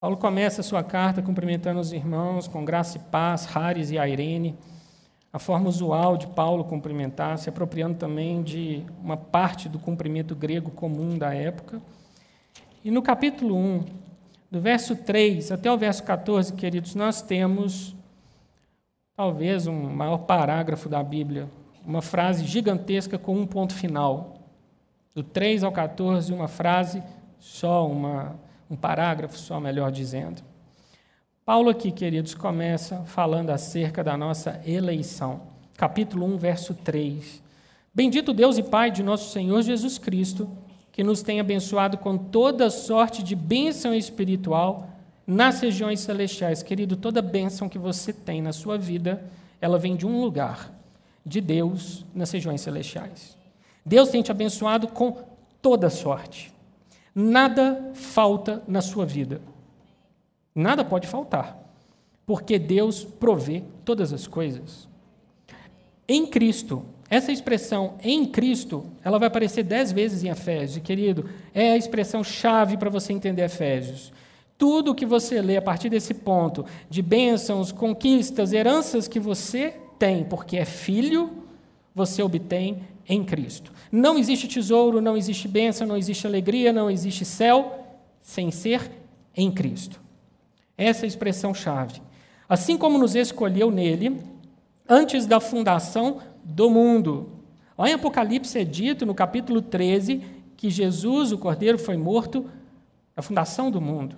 Paulo 0.00 0.16
começa 0.16 0.60
a 0.60 0.64
sua 0.64 0.84
carta 0.84 1.20
cumprimentando 1.20 1.80
os 1.80 1.92
irmãos 1.92 2.46
com 2.46 2.64
graça 2.64 2.98
e 2.98 3.00
paz, 3.00 3.44
Haris 3.52 3.90
e 3.90 3.98
Airene, 3.98 4.56
a 5.32 5.40
forma 5.40 5.68
usual 5.68 6.16
de 6.16 6.28
Paulo 6.28 6.62
cumprimentar, 6.62 7.36
se 7.36 7.48
apropriando 7.48 7.98
também 7.98 8.40
de 8.40 8.84
uma 9.02 9.16
parte 9.16 9.68
do 9.68 9.76
cumprimento 9.76 10.36
grego 10.36 10.70
comum 10.70 11.18
da 11.18 11.34
época. 11.34 11.82
E 12.84 12.92
no 12.92 13.02
capítulo 13.02 13.56
1, 13.56 13.84
do 14.48 14.60
verso 14.60 14.94
3 14.94 15.50
até 15.50 15.70
o 15.70 15.76
verso 15.76 16.04
14, 16.04 16.52
queridos, 16.52 16.94
nós 16.94 17.20
temos 17.20 17.92
talvez 19.16 19.66
um 19.66 19.74
maior 19.74 20.18
parágrafo 20.18 20.88
da 20.88 21.02
Bíblia, 21.02 21.48
uma 21.84 22.02
frase 22.02 22.44
gigantesca 22.44 23.18
com 23.18 23.34
um 23.34 23.44
ponto 23.44 23.74
final. 23.74 24.36
Do 25.12 25.24
3 25.24 25.64
ao 25.64 25.72
14, 25.72 26.32
uma 26.32 26.46
frase 26.46 27.02
só, 27.40 27.84
uma 27.84 28.36
um 28.70 28.76
parágrafo 28.76 29.38
só, 29.38 29.58
melhor 29.58 29.90
dizendo. 29.90 30.42
Paulo 31.44 31.70
aqui, 31.70 31.90
queridos, 31.90 32.34
começa 32.34 33.02
falando 33.06 33.50
acerca 33.50 34.04
da 34.04 34.16
nossa 34.16 34.60
eleição. 34.66 35.42
Capítulo 35.76 36.26
1, 36.26 36.36
verso 36.36 36.74
3. 36.74 37.42
Bendito 37.94 38.34
Deus 38.34 38.58
e 38.58 38.62
Pai 38.62 38.90
de 38.90 39.02
nosso 39.02 39.32
Senhor 39.32 39.62
Jesus 39.62 39.96
Cristo, 39.96 40.48
que 40.92 41.02
nos 41.02 41.22
tem 41.22 41.40
abençoado 41.40 41.96
com 41.96 42.18
toda 42.18 42.68
sorte 42.68 43.22
de 43.22 43.34
bênção 43.34 43.94
espiritual 43.94 44.90
nas 45.26 45.60
regiões 45.60 46.00
celestiais. 46.00 46.62
Querido, 46.62 46.96
toda 46.96 47.22
bênção 47.22 47.68
que 47.68 47.78
você 47.78 48.12
tem 48.12 48.42
na 48.42 48.52
sua 48.52 48.76
vida, 48.76 49.24
ela 49.60 49.78
vem 49.78 49.96
de 49.96 50.06
um 50.06 50.20
lugar, 50.20 50.70
de 51.24 51.40
Deus 51.40 52.04
nas 52.14 52.30
regiões 52.30 52.60
celestiais. 52.60 53.38
Deus 53.84 54.10
tem 54.10 54.22
te 54.22 54.30
abençoado 54.30 54.88
com 54.88 55.16
toda 55.62 55.88
sorte. 55.88 56.52
Nada 57.20 57.90
falta 57.94 58.62
na 58.68 58.80
sua 58.80 59.04
vida. 59.04 59.40
Nada 60.54 60.84
pode 60.84 61.08
faltar, 61.08 61.58
porque 62.24 62.60
Deus 62.60 63.02
provê 63.02 63.64
todas 63.84 64.12
as 64.12 64.28
coisas. 64.28 64.86
Em 66.06 66.24
Cristo, 66.28 66.84
essa 67.10 67.32
expressão 67.32 67.94
em 68.04 68.24
Cristo, 68.24 68.86
ela 69.02 69.18
vai 69.18 69.26
aparecer 69.26 69.64
dez 69.64 69.90
vezes 69.90 70.22
em 70.22 70.28
Efésios, 70.28 70.80
querido, 70.84 71.28
é 71.52 71.72
a 71.72 71.76
expressão 71.76 72.22
chave 72.22 72.76
para 72.76 72.88
você 72.88 73.12
entender 73.12 73.42
Efésios. 73.42 74.12
Tudo 74.56 74.94
que 74.94 75.04
você 75.04 75.42
lê 75.42 75.56
a 75.56 75.62
partir 75.62 75.88
desse 75.88 76.14
ponto, 76.14 76.64
de 76.88 77.02
bênçãos, 77.02 77.72
conquistas, 77.72 78.52
heranças 78.52 79.08
que 79.08 79.18
você 79.18 79.74
tem, 79.98 80.22
porque 80.22 80.56
é 80.56 80.64
filho, 80.64 81.32
você 81.92 82.22
obtém 82.22 82.84
em 83.08 83.24
Cristo. 83.24 83.72
Não 83.90 84.18
existe 84.18 84.46
tesouro, 84.46 85.00
não 85.00 85.16
existe 85.16 85.48
bênção, 85.48 85.86
não 85.86 85.96
existe 85.96 86.26
alegria, 86.26 86.72
não 86.72 86.90
existe 86.90 87.24
céu 87.24 87.86
sem 88.20 88.50
ser 88.50 88.90
em 89.34 89.50
Cristo. 89.50 90.00
Essa 90.76 91.04
é 91.04 91.06
a 91.06 91.08
expressão 91.08 91.54
chave. 91.54 92.02
Assim 92.48 92.76
como 92.76 92.98
nos 92.98 93.14
escolheu 93.14 93.70
nele 93.70 94.20
antes 94.88 95.26
da 95.26 95.40
fundação 95.40 96.18
do 96.44 96.70
mundo. 96.70 97.30
Lá 97.76 97.88
em 97.88 97.94
Apocalipse 97.94 98.58
é 98.58 98.64
dito, 98.64 99.06
no 99.06 99.14
capítulo 99.14 99.62
13, 99.62 100.22
que 100.56 100.68
Jesus, 100.68 101.32
o 101.32 101.38
Cordeiro, 101.38 101.78
foi 101.78 101.96
morto 101.96 102.50
na 103.16 103.22
fundação 103.22 103.70
do 103.70 103.80
mundo. 103.80 104.16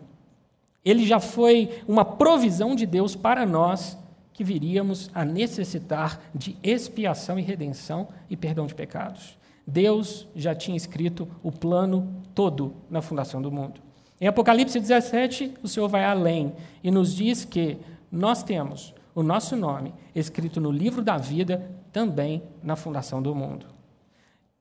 Ele 0.84 1.06
já 1.06 1.20
foi 1.20 1.82
uma 1.86 2.04
provisão 2.04 2.74
de 2.74 2.86
Deus 2.86 3.14
para 3.14 3.44
nós 3.44 3.98
que 4.32 4.44
viríamos 4.44 5.10
a 5.14 5.24
necessitar 5.24 6.20
de 6.34 6.56
expiação 6.62 7.38
e 7.38 7.42
redenção 7.42 8.08
e 8.28 8.36
perdão 8.36 8.66
de 8.66 8.74
pecados. 8.74 9.38
Deus 9.66 10.26
já 10.34 10.54
tinha 10.54 10.76
escrito 10.76 11.28
o 11.42 11.52
plano 11.52 12.22
todo 12.34 12.74
na 12.88 13.02
fundação 13.02 13.40
do 13.40 13.52
mundo. 13.52 13.80
Em 14.20 14.26
Apocalipse 14.26 14.78
17, 14.78 15.54
o 15.62 15.68
Senhor 15.68 15.88
vai 15.88 16.04
além 16.04 16.52
e 16.82 16.90
nos 16.90 17.14
diz 17.14 17.44
que 17.44 17.78
nós 18.10 18.42
temos 18.42 18.94
o 19.14 19.22
nosso 19.22 19.56
nome 19.56 19.94
escrito 20.14 20.60
no 20.60 20.70
livro 20.70 21.02
da 21.02 21.16
vida 21.16 21.70
também 21.92 22.42
na 22.62 22.76
fundação 22.76 23.22
do 23.22 23.34
mundo. 23.34 23.66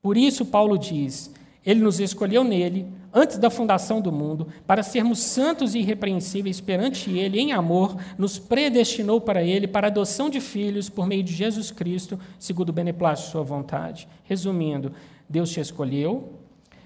Por 0.02 0.16
isso, 0.16 0.46
Paulo 0.46 0.78
diz: 0.78 1.32
Ele 1.64 1.80
nos 1.80 2.00
escolheu 2.00 2.42
nele 2.42 2.86
antes 3.12 3.38
da 3.38 3.50
fundação 3.50 4.00
do 4.00 4.12
mundo, 4.12 4.48
para 4.66 4.82
sermos 4.82 5.18
santos 5.18 5.74
e 5.74 5.78
irrepreensíveis 5.78 6.60
perante 6.60 7.10
Ele 7.10 7.38
em 7.38 7.52
amor, 7.52 7.96
nos 8.16 8.38
predestinou 8.38 9.20
para 9.20 9.42
Ele 9.42 9.66
para 9.66 9.88
adoção 9.88 10.30
de 10.30 10.40
filhos 10.40 10.88
por 10.88 11.06
meio 11.06 11.22
de 11.22 11.32
Jesus 11.32 11.70
Cristo, 11.70 12.18
segundo 12.38 12.70
o 12.70 12.72
beneplácito 12.72 13.26
de 13.26 13.32
Sua 13.32 13.42
vontade. 13.42 14.08
Resumindo, 14.24 14.92
Deus 15.28 15.50
te 15.50 15.60
escolheu, 15.60 16.34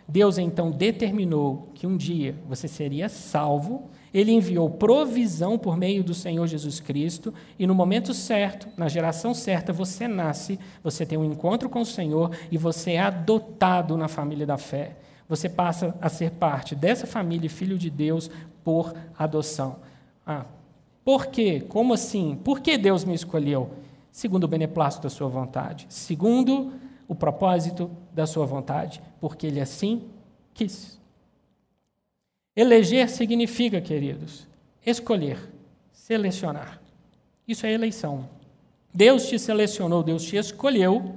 Deus 0.07 0.39
então 0.39 0.71
determinou 0.71 1.71
que 1.75 1.87
um 1.87 1.97
dia 1.97 2.35
você 2.49 2.69
seria 2.69 3.09
salvo, 3.09 3.91
ele 4.13 4.31
enviou 4.31 4.71
provisão 4.71 5.59
por 5.59 5.77
meio 5.77 6.05
do 6.05 6.15
Senhor 6.15 6.47
Jesus 6.47 6.79
Cristo, 6.79 7.35
e 7.59 7.67
no 7.67 7.75
momento 7.75 8.15
certo, 8.15 8.69
na 8.77 8.87
geração 8.87 9.35
certa, 9.35 9.73
você 9.73 10.07
nasce, 10.07 10.59
você 10.83 11.05
tem 11.05 11.19
um 11.19 11.25
encontro 11.25 11.69
com 11.69 11.81
o 11.81 11.87
Senhor 11.87 12.31
e 12.51 12.57
você 12.57 12.93
é 12.93 13.01
adotado 13.01 13.97
na 13.97 14.07
família 14.07 14.47
da 14.47 14.57
fé 14.57 14.97
você 15.29 15.49
passa 15.49 15.97
a 16.01 16.09
ser 16.09 16.33
parte 16.33 16.75
dessa 16.75 17.07
família, 17.07 17.49
filho 17.49 17.79
de 17.79 17.91
Deus, 17.91 18.31
por 18.63 18.95
adoção. 19.19 19.77
Ah, 20.27 20.45
por 21.05 21.27
quê? 21.27 21.65
Como 21.69 21.93
assim? 21.95 22.39
Por 22.43 22.61
que 22.61 22.79
Deus 22.79 23.05
me 23.05 23.15
escolheu? 23.15 23.71
Segundo 24.11 24.45
o 24.45 24.49
beneplácito 24.49 25.05
da 25.05 25.11
sua 25.11 25.29
vontade. 25.29 25.87
Segundo 25.89 26.73
o 27.07 27.15
propósito 27.15 27.91
da 28.13 28.27
sua 28.27 28.47
vontade. 28.47 29.03
Porque 29.21 29.47
Ele 29.47 29.61
assim 29.61 30.03
quis. 30.53 30.99
Eleger 32.57 33.11
significa, 33.11 33.81
queridos, 33.81 34.47
escolher, 34.87 35.39
selecionar. 35.93 36.81
Isso 37.47 37.67
é 37.67 37.73
eleição. 37.73 38.29
Deus 38.93 39.27
te 39.27 39.39
selecionou, 39.39 40.03
Deus 40.03 40.25
te 40.25 40.37
escolheu 40.37 41.17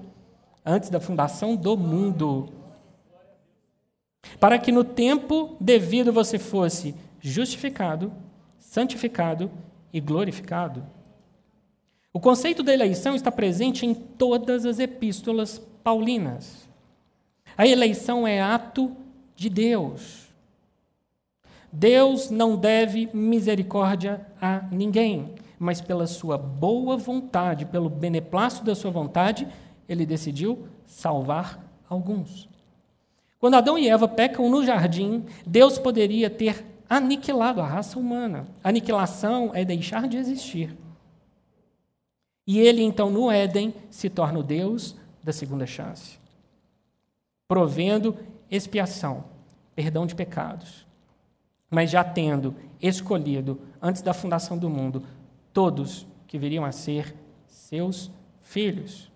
antes 0.66 0.90
da 0.90 1.00
fundação 1.00 1.56
do 1.56 1.78
mundo 1.78 2.50
para 4.40 4.60
que 4.60 4.72
no 4.72 4.84
tempo 4.84 5.56
devido 5.60 6.12
você 6.14 6.38
fosse 6.38 6.96
justificado, 7.20 8.12
santificado 8.58 9.52
e 9.92 10.00
glorificado. 10.00 10.86
O 12.14 12.20
conceito 12.20 12.64
da 12.64 12.74
eleição 12.74 13.16
está 13.16 13.32
presente 13.32 13.86
em 13.86 13.94
todas 13.94 14.66
as 14.66 14.80
epístolas 14.80 15.60
paulinas. 15.84 16.68
A 17.58 17.68
eleição 17.68 18.28
é 18.28 18.42
ato 18.42 18.96
de 19.36 19.50
Deus. 19.50 20.28
Deus 21.72 22.30
não 22.30 22.56
deve 22.56 23.10
misericórdia 23.14 24.26
a 24.42 24.64
ninguém, 24.72 25.36
mas 25.60 25.82
pela 25.82 26.08
sua 26.08 26.38
boa 26.38 26.98
vontade, 26.98 27.66
pelo 27.66 27.90
beneplácito 27.90 28.66
da 28.66 28.76
sua 28.76 28.90
vontade, 28.90 29.48
ele 29.88 30.06
decidiu 30.06 30.68
salvar 30.86 31.64
alguns. 31.90 32.50
Quando 33.40 33.56
Adão 33.56 33.78
e 33.78 33.88
Eva 33.88 34.08
pecam 34.08 34.50
no 34.50 34.66
jardim, 34.66 35.26
Deus 35.46 35.78
poderia 35.78 36.30
ter 36.30 36.66
aniquilado 36.90 37.62
a 37.62 37.68
raça 37.68 38.00
humana. 38.00 38.48
Aniquilação 38.64 39.52
é 39.54 39.64
deixar 39.64 40.08
de 40.08 40.18
existir. 40.18 40.76
E 42.46 42.60
ele, 42.60 42.82
então, 42.82 43.10
no 43.10 43.30
Éden, 43.30 43.74
se 43.92 44.10
torna 44.10 44.40
o 44.40 44.44
Deus 44.44 44.96
da 45.22 45.34
segunda 45.34 45.66
chance, 45.66 46.18
provendo 47.48 48.18
expiação, 48.50 49.26
perdão 49.76 50.06
de 50.06 50.16
pecados, 50.16 50.88
mas 51.70 51.92
já 51.92 52.04
tendo 52.04 52.56
escolhido, 52.82 53.60
antes 53.82 54.02
da 54.02 54.14
fundação 54.14 54.58
do 54.58 54.70
mundo, 54.70 55.04
todos 55.52 56.08
que 56.26 56.38
viriam 56.38 56.64
a 56.64 56.72
ser 56.72 57.14
seus 57.48 58.10
filhos. 58.42 59.12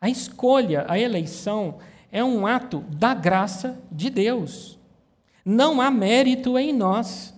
A 0.00 0.08
escolha, 0.08 0.84
a 0.88 0.98
eleição, 0.98 1.78
é 2.12 2.22
um 2.24 2.46
ato 2.46 2.80
da 2.80 3.14
graça 3.14 3.80
de 3.90 4.10
Deus. 4.10 4.78
Não 5.44 5.80
há 5.80 5.90
mérito 5.90 6.58
em 6.58 6.72
nós. 6.72 7.34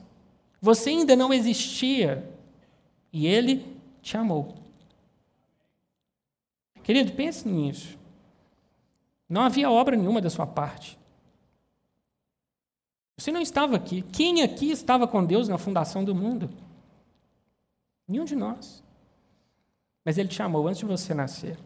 Você 0.61 0.91
ainda 0.91 1.15
não 1.15 1.33
existia 1.33 2.29
e 3.13 3.27
Ele 3.27 3.67
te 4.01 4.17
amou. 4.17 4.55
Querido, 6.83 7.13
pense 7.13 7.49
nisso. 7.49 7.99
Não 9.29 9.43
havia 9.43 9.71
obra 9.71 9.97
nenhuma 9.97 10.21
da 10.21 10.31
sua 10.31 10.47
parte. 10.47 10.99
Você 13.17 13.31
não 13.31 13.41
estava 13.41 13.77
aqui. 13.77 14.03
Quem 14.03 14.43
aqui 14.43 14.71
estava 14.71 15.07
com 15.07 15.25
Deus 15.25 15.49
na 15.49 15.59
fundação 15.59 16.05
do 16.05 16.15
mundo? 16.15 16.51
Nenhum 18.09 18.25
de 18.25 18.35
nós. 18.35 18.83
Mas 20.05 20.19
Ele 20.19 20.29
te 20.29 20.35
chamou 20.35 20.67
antes 20.67 20.81
de 20.81 20.87
você 20.87 21.15
nascer. 21.15 21.59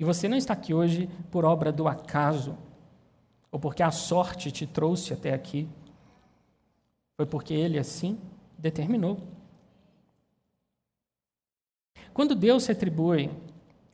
E 0.00 0.04
você 0.04 0.26
não 0.26 0.38
está 0.38 0.54
aqui 0.54 0.72
hoje 0.72 1.10
por 1.30 1.44
obra 1.44 1.70
do 1.70 1.86
acaso, 1.86 2.56
ou 3.52 3.60
porque 3.60 3.82
a 3.82 3.90
sorte 3.90 4.50
te 4.50 4.66
trouxe 4.66 5.12
até 5.12 5.34
aqui. 5.34 5.68
Foi 7.18 7.26
porque 7.26 7.52
Ele 7.52 7.78
assim 7.78 8.18
determinou. 8.58 9.18
Quando 12.14 12.34
Deus 12.34 12.62
se 12.62 12.72
atribui 12.72 13.30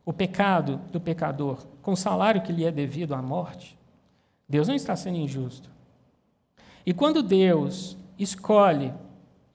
o 0.04 0.12
pecado 0.12 0.76
do 0.92 1.00
pecador 1.00 1.66
com 1.82 1.90
o 1.90 1.96
salário 1.96 2.40
que 2.40 2.52
lhe 2.52 2.64
é 2.64 2.70
devido 2.70 3.12
à 3.12 3.20
morte, 3.20 3.76
Deus 4.48 4.68
não 4.68 4.76
está 4.76 4.94
sendo 4.94 5.18
injusto. 5.18 5.68
E 6.86 6.94
quando 6.94 7.20
Deus 7.20 7.96
escolhe 8.16 8.94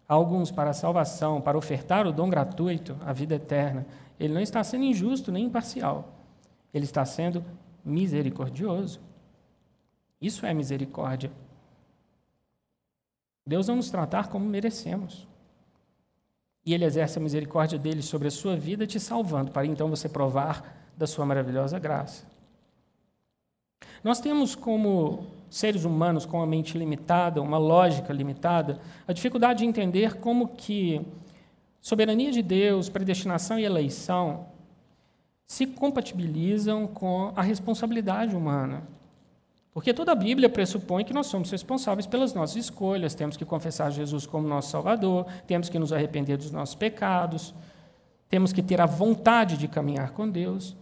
alguns 0.06 0.52
para 0.52 0.72
a 0.72 0.74
salvação, 0.74 1.40
para 1.40 1.58
ofertar 1.58 2.06
o 2.06 2.12
dom 2.12 2.30
gratuito, 2.30 2.98
a 3.06 3.14
vida 3.14 3.36
eterna, 3.36 3.88
ele 4.20 4.34
não 4.34 4.42
está 4.42 4.62
sendo 4.66 4.84
injusto 4.84 5.32
nem 5.32 5.46
imparcial. 5.46 6.18
Ele 6.74 6.86
está 6.86 7.04
sendo 7.06 7.44
misericordioso. 7.84 9.00
Isso 10.22 10.46
é 10.46 10.54
misericórdia. 10.54 11.32
Deus 13.46 13.68
não 13.68 13.78
nos 13.78 13.90
tratar 13.90 14.28
como 14.28 14.46
merecemos. 14.46 15.28
E 16.66 16.74
Ele 16.74 16.86
exerce 16.86 17.18
a 17.18 17.22
misericórdia 17.22 17.80
dele 17.80 18.02
sobre 18.02 18.28
a 18.28 18.32
sua 18.32 18.56
vida, 18.56 18.86
te 18.86 19.00
salvando, 19.00 19.52
para 19.52 19.66
então 19.66 19.90
você 19.90 20.08
provar 20.08 20.92
da 20.96 21.08
sua 21.08 21.26
maravilhosa 21.26 21.80
graça. 21.80 22.26
Nós 24.04 24.20
temos 24.20 24.56
como 24.56 25.28
seres 25.50 25.84
humanos 25.84 26.26
com 26.26 26.38
uma 26.38 26.46
mente 26.46 26.78
limitada, 26.78 27.42
uma 27.42 27.58
lógica 27.58 28.14
limitada, 28.14 28.80
a 29.08 29.14
dificuldade 29.14 29.60
de 29.60 29.66
entender 29.66 30.18
como 30.18 30.50
que 30.50 31.02
soberania 31.82 32.32
de 32.32 32.42
Deus, 32.42 32.90
predestinação 32.90 33.60
e 33.60 33.66
eleição 33.66 34.48
se 35.52 35.68
compatibilizam 35.68 36.88
com 36.88 37.34
a 37.36 37.42
responsabilidade 37.42 38.34
humana. 38.34 38.84
Porque 39.74 39.94
toda 39.94 40.14
a 40.14 40.16
Bíblia 40.16 40.48
pressupõe 40.48 41.04
que 41.04 41.14
nós 41.14 41.28
somos 41.28 41.52
responsáveis 41.52 42.08
pelas 42.08 42.34
nossas 42.34 42.56
escolhas, 42.56 43.14
temos 43.14 43.36
que 43.36 43.44
confessar 43.44 43.92
Jesus 43.92 44.26
como 44.26 44.48
nosso 44.48 44.70
Salvador, 44.70 45.26
temos 45.46 45.68
que 45.68 45.78
nos 45.78 45.92
arrepender 45.92 46.38
dos 46.38 46.52
nossos 46.52 46.76
pecados, 46.76 47.54
temos 48.30 48.54
que 48.54 48.64
ter 48.64 48.80
a 48.80 48.86
vontade 48.86 49.58
de 49.58 49.68
caminhar 49.68 50.12
com 50.12 50.30
Deus. 50.30 50.74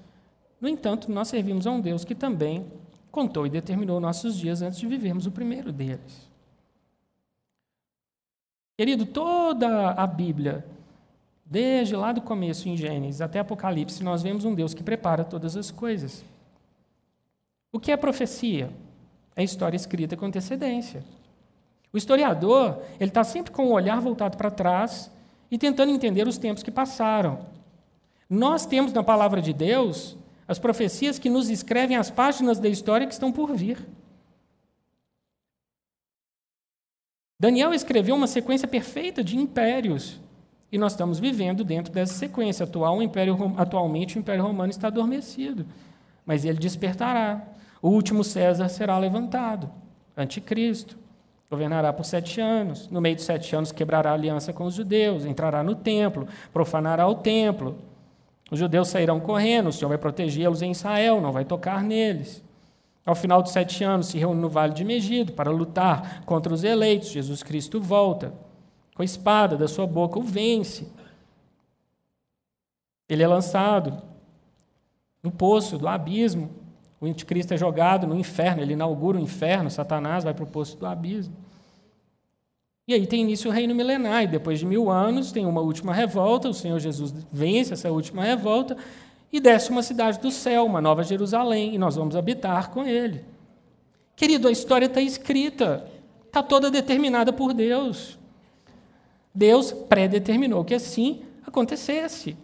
No 0.62 0.70
entanto, 0.70 1.12
nós 1.12 1.30
servimos 1.30 1.66
a 1.66 1.72
um 1.72 1.82
Deus 1.82 2.06
que 2.06 2.14
também 2.14 2.72
contou 3.10 3.48
e 3.48 3.50
determinou 3.50 4.00
nossos 4.00 4.38
dias 4.38 4.62
antes 4.62 4.78
de 4.78 4.86
vivermos 4.86 5.26
o 5.26 5.32
primeiro 5.32 5.72
deles. 5.72 6.30
Querido, 8.78 9.08
toda 9.08 9.94
a 9.94 10.06
Bíblia, 10.06 10.64
desde 11.50 11.96
lá 11.96 12.12
do 12.12 12.22
começo 12.22 12.70
em 12.70 12.78
Gênesis 12.78 13.22
até 13.22 13.40
Apocalipse, 13.40 14.04
nós 14.04 14.22
vemos 14.22 14.46
um 14.46 14.54
Deus 14.54 14.76
que 14.76 14.84
prepara 14.84 15.26
todas 15.26 15.58
as 15.58 15.72
coisas. 15.72 16.24
O 17.72 17.80
que 17.80 17.92
é 17.92 17.98
profecia? 17.98 18.70
É 19.36 19.44
história 19.44 19.76
escrita 19.76 20.16
com 20.16 20.28
antecedência. 20.28 21.04
O 21.92 21.98
historiador 21.98 22.84
ele 23.00 23.10
está 23.10 23.24
sempre 23.24 23.52
com 23.52 23.66
o 23.66 23.72
olhar 23.72 24.00
voltado 24.00 24.38
para 24.38 24.52
trás 24.52 25.10
e 25.50 25.58
tentando 25.58 25.92
entender 25.92 26.28
os 26.28 26.38
tempos 26.38 26.62
que 26.62 26.70
passaram. 26.70 27.48
Nós 28.30 28.68
temos 28.68 28.94
na 28.94 29.02
palavra 29.02 29.42
de 29.42 29.52
Deus 29.52 30.16
as 30.48 30.60
profecias 30.60 31.18
que 31.18 31.32
nos 31.32 31.50
escrevem 31.50 31.98
as 31.98 32.12
páginas 32.12 32.60
da 32.60 32.70
história 32.70 33.08
que 33.08 33.14
estão 33.14 33.32
por 33.32 33.56
vir. 33.56 33.88
Daniel 37.40 37.74
escreveu 37.74 38.16
uma 38.16 38.28
sequência 38.28 38.68
perfeita 38.68 39.24
de 39.24 39.36
impérios 39.36 40.20
e 40.72 40.78
nós 40.78 40.94
estamos 40.94 41.20
vivendo 41.20 41.64
dentro 41.64 41.92
dessa 41.92 42.14
sequência 42.14 42.64
atual. 42.64 42.98
O 42.98 43.02
império, 43.02 43.36
atualmente, 43.58 44.18
o 44.18 44.20
Império 44.20 44.44
Romano 44.44 44.70
está 44.70 44.88
adormecido, 44.88 45.66
mas 46.26 46.46
ele 46.46 46.60
despertará. 46.60 47.42
O 47.82 47.90
último 47.90 48.24
César 48.24 48.70
será 48.70 48.98
levantado, 48.98 49.70
anticristo. 50.16 50.98
Governará 51.50 51.92
por 51.92 52.06
sete 52.06 52.40
anos. 52.40 52.88
No 52.92 53.02
meio 53.02 53.16
de 53.16 53.24
sete 53.24 53.56
anos, 53.56 53.72
quebrará 53.72 54.14
aliança 54.14 54.54
com 54.54 54.66
os 54.66 54.76
judeus, 54.76 55.26
entrará 55.26 55.64
no 55.64 55.74
templo, 55.74 56.28
profanará 56.54 57.08
o 57.08 57.16
templo. 57.16 57.76
Os 58.52 58.60
judeus 58.60 58.88
sairão 58.90 59.20
correndo, 59.20 59.70
o 59.70 59.74
Senhor 59.74 59.90
vai 59.90 59.98
protegê-los 59.98 60.62
em 60.62 60.72
Israel, 60.72 61.20
não 61.20 61.32
vai 61.32 61.46
tocar 61.46 61.84
neles. 61.84 62.44
Ao 63.04 63.16
final 63.16 63.42
dos 63.42 63.52
sete 63.52 63.84
anos, 63.84 64.08
se 64.08 64.20
reúne 64.20 64.40
no 64.40 64.50
vale 64.50 64.74
de 64.74 64.84
Megido 64.84 65.34
para 65.34 65.50
lutar 65.50 66.22
contra 66.26 66.54
os 66.54 66.64
eleitos. 66.64 67.10
Jesus 67.10 67.42
Cristo 67.42 67.82
volta. 67.82 68.32
Com 69.00 69.04
a 69.04 69.06
espada 69.06 69.56
da 69.56 69.66
sua 69.66 69.88
boca 69.88 70.20
o 70.20 70.22
vence. 70.22 70.86
Ele 73.08 73.24
é 73.24 73.28
lançado 73.30 74.04
no 75.24 75.32
poço 75.32 75.78
do 75.78 75.88
abismo. 75.88 76.50
O 77.00 77.06
anticristo 77.06 77.54
é 77.54 77.58
jogado 77.58 78.06
no 78.06 78.20
inferno, 78.20 78.62
ele 78.62 78.74
inaugura 78.74 79.18
o 79.18 79.22
inferno, 79.22 79.72
Satanás 79.72 80.26
vai 80.26 80.34
para 80.34 80.44
o 80.44 80.48
poço 80.48 80.76
do 80.76 80.86
abismo. 80.86 81.34
E 82.90 82.94
aí 82.94 83.08
tem 83.08 83.22
início 83.22 83.50
o 83.50 83.54
reino 83.54 83.74
milenar, 83.74 84.24
e 84.24 84.28
depois 84.28 84.60
de 84.60 84.66
mil 84.66 84.90
anos 84.90 85.32
tem 85.32 85.46
uma 85.46 85.62
última 85.62 85.94
revolta, 85.94 86.50
o 86.50 86.54
Senhor 86.54 86.78
Jesus 86.78 87.14
vence 87.32 87.72
essa 87.72 87.90
última 87.90 88.26
revolta 88.26 88.76
e 89.32 89.40
desce 89.40 89.72
uma 89.72 89.82
cidade 89.82 90.20
do 90.20 90.30
céu, 90.30 90.66
uma 90.66 90.82
nova 90.82 91.04
Jerusalém, 91.04 91.74
e 91.74 91.78
nós 91.78 91.96
vamos 91.96 92.18
habitar 92.18 92.70
com 92.70 92.84
ele. 92.84 93.24
Querido, 94.14 94.50
a 94.50 94.52
história 94.52 94.88
está 94.88 95.00
escrita, 95.00 95.90
está 96.26 96.44
toda 96.44 96.70
determinada 96.70 97.32
por 97.32 97.54
Deus. 97.54 98.19
Deus 99.40 99.72
predeterminou 99.72 100.66
que 100.66 100.74
assim 100.74 101.22
acontecesse. 101.48 102.36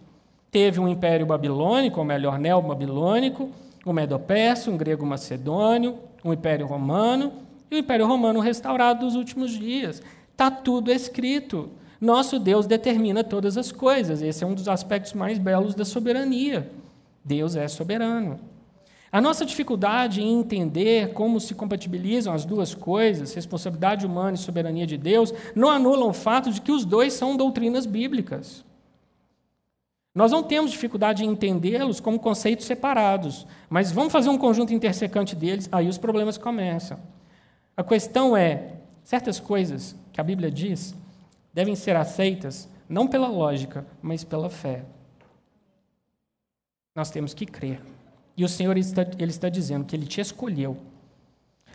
Teve 0.50 0.80
um 0.80 0.88
império 0.88 1.26
babilônico, 1.26 2.00
ou 2.00 2.06
melhor, 2.06 2.38
neo-babilônico, 2.38 3.50
um 3.84 3.92
medo-persa, 3.92 4.70
um 4.70 4.78
grego-macedônio, 4.78 5.98
um 6.24 6.32
império 6.32 6.66
romano 6.66 7.34
e 7.70 7.74
o 7.74 7.78
império 7.78 8.06
romano 8.06 8.40
restaurado 8.40 9.04
nos 9.04 9.14
últimos 9.14 9.50
dias. 9.50 10.02
Está 10.32 10.50
tudo 10.50 10.90
escrito. 10.90 11.68
Nosso 12.00 12.38
Deus 12.38 12.64
determina 12.66 13.22
todas 13.22 13.58
as 13.58 13.70
coisas. 13.70 14.22
Esse 14.22 14.42
é 14.42 14.46
um 14.46 14.54
dos 14.54 14.66
aspectos 14.66 15.12
mais 15.12 15.38
belos 15.38 15.74
da 15.74 15.84
soberania. 15.84 16.70
Deus 17.22 17.56
é 17.56 17.68
soberano. 17.68 18.40
A 19.16 19.20
nossa 19.22 19.46
dificuldade 19.46 20.20
em 20.20 20.40
entender 20.40 21.14
como 21.14 21.40
se 21.40 21.54
compatibilizam 21.54 22.34
as 22.34 22.44
duas 22.44 22.74
coisas, 22.74 23.32
responsabilidade 23.32 24.04
humana 24.04 24.34
e 24.34 24.38
soberania 24.38 24.86
de 24.86 24.98
Deus, 24.98 25.32
não 25.54 25.70
anulam 25.70 26.10
o 26.10 26.12
fato 26.12 26.52
de 26.52 26.60
que 26.60 26.70
os 26.70 26.84
dois 26.84 27.14
são 27.14 27.34
doutrinas 27.34 27.86
bíblicas. 27.86 28.62
Nós 30.14 30.32
não 30.32 30.42
temos 30.42 30.70
dificuldade 30.70 31.24
em 31.24 31.30
entendê-los 31.30 31.98
como 31.98 32.20
conceitos 32.20 32.66
separados, 32.66 33.46
mas 33.70 33.90
vamos 33.90 34.12
fazer 34.12 34.28
um 34.28 34.36
conjunto 34.36 34.74
intersecante 34.74 35.34
deles, 35.34 35.66
aí 35.72 35.88
os 35.88 35.96
problemas 35.96 36.36
começam. 36.36 36.98
A 37.74 37.82
questão 37.82 38.36
é: 38.36 38.74
certas 39.02 39.40
coisas 39.40 39.96
que 40.12 40.20
a 40.20 40.24
Bíblia 40.24 40.50
diz 40.50 40.94
devem 41.54 41.74
ser 41.74 41.96
aceitas 41.96 42.68
não 42.86 43.08
pela 43.08 43.28
lógica, 43.28 43.86
mas 44.02 44.24
pela 44.24 44.50
fé. 44.50 44.84
Nós 46.94 47.08
temos 47.10 47.32
que 47.32 47.46
crer. 47.46 47.95
E 48.36 48.44
o 48.44 48.48
Senhor 48.48 48.76
está, 48.76 49.02
ele 49.18 49.30
está 49.30 49.48
dizendo 49.48 49.84
que 49.84 49.96
Ele 49.96 50.06
te 50.06 50.20
escolheu. 50.20 50.76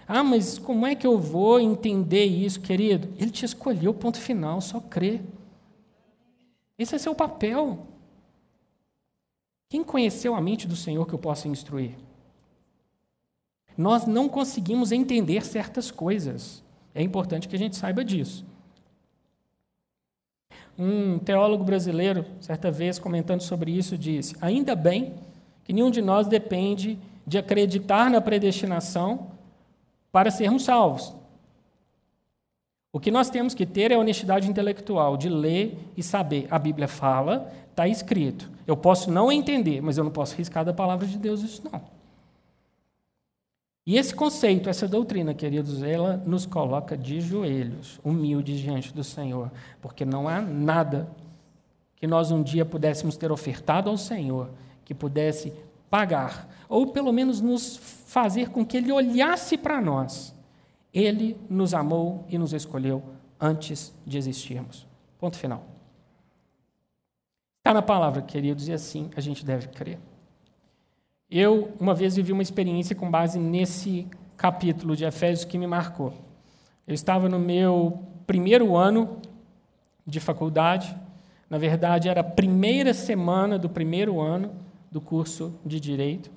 Ah, 0.07 0.23
mas 0.23 0.59
como 0.59 0.85
é 0.85 0.93
que 0.93 1.07
eu 1.07 1.17
vou 1.17 1.59
entender 1.59 2.25
isso, 2.25 2.59
querido? 2.59 3.09
Ele 3.17 3.31
te 3.31 3.45
escolheu, 3.45 3.93
ponto 3.93 4.19
final, 4.19 4.59
só 4.61 4.79
crer. 4.79 5.21
Esse 6.77 6.95
é 6.95 6.97
seu 6.97 7.15
papel. 7.15 7.87
Quem 9.69 9.83
conheceu 9.83 10.35
a 10.35 10.41
mente 10.41 10.67
do 10.67 10.75
Senhor 10.75 11.07
que 11.07 11.13
eu 11.13 11.19
possa 11.19 11.47
instruir? 11.47 11.95
Nós 13.77 14.05
não 14.05 14.27
conseguimos 14.27 14.91
entender 14.91 15.45
certas 15.45 15.89
coisas. 15.89 16.61
É 16.93 17.01
importante 17.01 17.47
que 17.47 17.55
a 17.55 17.59
gente 17.59 17.77
saiba 17.77 18.03
disso. 18.03 18.45
Um 20.77 21.19
teólogo 21.19 21.63
brasileiro, 21.63 22.25
certa 22.39 22.69
vez, 22.69 22.99
comentando 22.99 23.41
sobre 23.41 23.71
isso, 23.71 23.97
disse: 23.97 24.35
Ainda 24.41 24.75
bem 24.75 25.13
que 25.63 25.73
nenhum 25.73 25.91
de 25.91 26.01
nós 26.01 26.27
depende 26.27 26.97
de 27.25 27.37
acreditar 27.37 28.09
na 28.09 28.19
predestinação 28.19 29.31
para 30.11 30.31
sermos 30.31 30.63
salvos. 30.63 31.13
O 32.93 32.99
que 32.99 33.09
nós 33.09 33.29
temos 33.29 33.53
que 33.53 33.65
ter 33.65 33.91
é 33.91 33.95
a 33.95 33.99
honestidade 33.99 34.49
intelectual 34.49 35.15
de 35.15 35.29
ler 35.29 35.77
e 35.95 36.03
saber. 36.03 36.47
A 36.51 36.59
Bíblia 36.59 36.89
fala, 36.89 37.51
está 37.69 37.87
escrito. 37.87 38.49
Eu 38.67 38.75
posso 38.75 39.09
não 39.09 39.31
entender, 39.31 39.81
mas 39.81 39.97
eu 39.97 40.03
não 40.03 40.11
posso 40.11 40.35
riscar 40.35 40.65
da 40.65 40.73
palavra 40.73 41.07
de 41.07 41.17
Deus 41.17 41.41
isso 41.41 41.61
não. 41.71 41.81
E 43.85 43.97
esse 43.97 44.13
conceito, 44.13 44.69
essa 44.69 44.87
doutrina, 44.87 45.33
queridos, 45.33 45.81
ela 45.81 46.17
nos 46.25 46.45
coloca 46.45 46.97
de 46.97 47.19
joelhos, 47.19 47.99
humildes 48.03 48.59
diante 48.59 48.93
do 48.93 49.03
Senhor, 49.03 49.49
porque 49.81 50.05
não 50.05 50.27
há 50.27 50.39
nada 50.41 51.09
que 51.95 52.05
nós 52.05 52.29
um 52.29 52.43
dia 52.43 52.65
pudéssemos 52.65 53.15
ter 53.15 53.31
ofertado 53.31 53.89
ao 53.89 53.97
Senhor 53.97 54.49
que 54.91 54.95
pudesse 54.95 55.53
pagar, 55.89 56.49
ou 56.67 56.87
pelo 56.87 57.13
menos 57.13 57.39
nos 57.39 57.77
fazer 57.77 58.49
com 58.49 58.65
que 58.65 58.75
Ele 58.75 58.91
olhasse 58.91 59.57
para 59.57 59.79
nós. 59.79 60.35
Ele 60.93 61.37
nos 61.49 61.73
amou 61.73 62.25
e 62.27 62.37
nos 62.37 62.51
escolheu 62.51 63.01
antes 63.39 63.93
de 64.05 64.17
existirmos. 64.17 64.85
Ponto 65.17 65.37
final. 65.37 65.63
Está 67.59 67.73
na 67.73 67.81
palavra, 67.81 68.21
queridos, 68.21 68.67
e 68.67 68.73
assim 68.73 69.09
a 69.15 69.21
gente 69.21 69.45
deve 69.45 69.69
crer. 69.69 69.97
Eu, 71.29 71.71
uma 71.79 71.95
vez, 71.95 72.17
vivi 72.17 72.33
uma 72.33 72.41
experiência 72.41 72.93
com 72.93 73.09
base 73.09 73.39
nesse 73.39 74.05
capítulo 74.35 74.93
de 74.93 75.05
Efésios 75.05 75.45
que 75.45 75.57
me 75.57 75.67
marcou. 75.67 76.13
Eu 76.85 76.93
estava 76.93 77.29
no 77.29 77.39
meu 77.39 77.97
primeiro 78.27 78.75
ano 78.75 79.21
de 80.05 80.19
faculdade, 80.19 80.93
na 81.49 81.57
verdade, 81.57 82.09
era 82.09 82.19
a 82.19 82.25
primeira 82.25 82.93
semana 82.93 83.57
do 83.57 83.69
primeiro 83.69 84.19
ano 84.19 84.60
do 84.91 84.99
curso 84.99 85.53
de 85.65 85.79
Direito, 85.79 86.29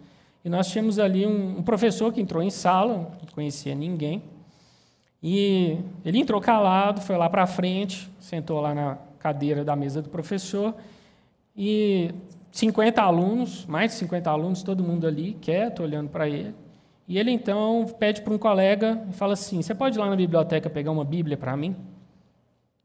e 0.44 0.48
nós 0.48 0.70
tínhamos 0.70 0.98
ali 0.98 1.26
um, 1.26 1.58
um 1.58 1.62
professor 1.62 2.12
que 2.12 2.20
entrou 2.20 2.42
em 2.42 2.50
sala, 2.50 2.96
não 2.96 3.10
conhecia 3.32 3.74
ninguém, 3.74 4.22
e 5.22 5.78
ele 6.04 6.18
entrou 6.18 6.40
calado, 6.40 7.00
foi 7.00 7.16
lá 7.16 7.28
para 7.30 7.46
frente, 7.46 8.10
sentou 8.20 8.60
lá 8.60 8.74
na 8.74 8.98
cadeira 9.18 9.64
da 9.64 9.74
mesa 9.74 10.02
do 10.02 10.10
professor, 10.10 10.74
e 11.56 12.10
50 12.52 13.02
alunos, 13.02 13.66
mais 13.66 13.92
de 13.92 13.98
50 13.98 14.30
alunos, 14.30 14.62
todo 14.62 14.84
mundo 14.84 15.06
ali, 15.06 15.36
quieto, 15.40 15.82
olhando 15.82 16.08
para 16.08 16.28
ele. 16.28 16.54
E 17.08 17.18
ele 17.18 17.30
então 17.30 17.86
pede 17.98 18.22
para 18.22 18.32
um 18.32 18.38
colega 18.38 19.02
e 19.10 19.12
fala 19.12 19.32
assim: 19.32 19.60
Você 19.60 19.74
pode 19.74 19.98
ir 19.98 20.00
lá 20.00 20.08
na 20.08 20.16
biblioteca 20.16 20.70
pegar 20.70 20.90
uma 20.90 21.04
Bíblia 21.04 21.36
para 21.36 21.56
mim? 21.56 21.76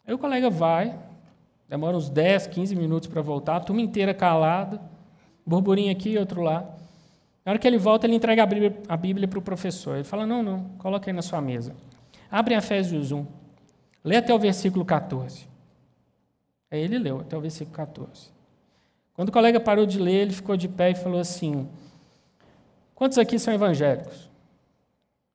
Aí 0.05 0.13
o 0.13 0.17
colega 0.17 0.49
vai, 0.49 0.97
demora 1.67 1.95
uns 1.95 2.09
10, 2.09 2.47
15 2.47 2.75
minutos 2.75 3.07
para 3.07 3.21
voltar, 3.21 3.57
a 3.57 3.59
turma 3.59 3.81
inteira 3.81 4.13
calada, 4.13 4.81
burburinho 5.49 5.91
aqui 5.91 6.17
outro 6.17 6.41
lá. 6.41 6.61
Na 7.43 7.53
hora 7.53 7.59
que 7.59 7.67
ele 7.67 7.79
volta, 7.79 8.05
ele 8.05 8.15
entrega 8.15 8.43
a 8.87 8.97
Bíblia 8.97 9.27
para 9.27 9.39
o 9.39 9.41
professor. 9.41 9.95
Ele 9.95 10.03
fala: 10.03 10.25
Não, 10.25 10.43
não, 10.43 10.69
coloca 10.77 11.09
aí 11.09 11.13
na 11.13 11.23
sua 11.23 11.41
mesa. 11.41 11.75
Abre 12.29 12.53
Efésios 12.53 13.11
1, 13.11 13.25
lê 14.03 14.17
até 14.17 14.31
o 14.33 14.37
versículo 14.37 14.85
14. 14.85 15.47
Aí 16.69 16.79
ele 16.79 16.99
leu 16.99 17.21
até 17.21 17.35
o 17.35 17.41
versículo 17.41 17.75
14. 17.75 18.29
Quando 19.15 19.29
o 19.29 19.31
colega 19.31 19.59
parou 19.59 19.87
de 19.87 19.97
ler, 19.97 20.21
ele 20.21 20.33
ficou 20.33 20.55
de 20.55 20.67
pé 20.69 20.91
e 20.91 20.95
falou 20.95 21.19
assim: 21.19 21.67
Quantos 22.93 23.17
aqui 23.17 23.39
são 23.39 23.53
evangélicos? 23.53 24.29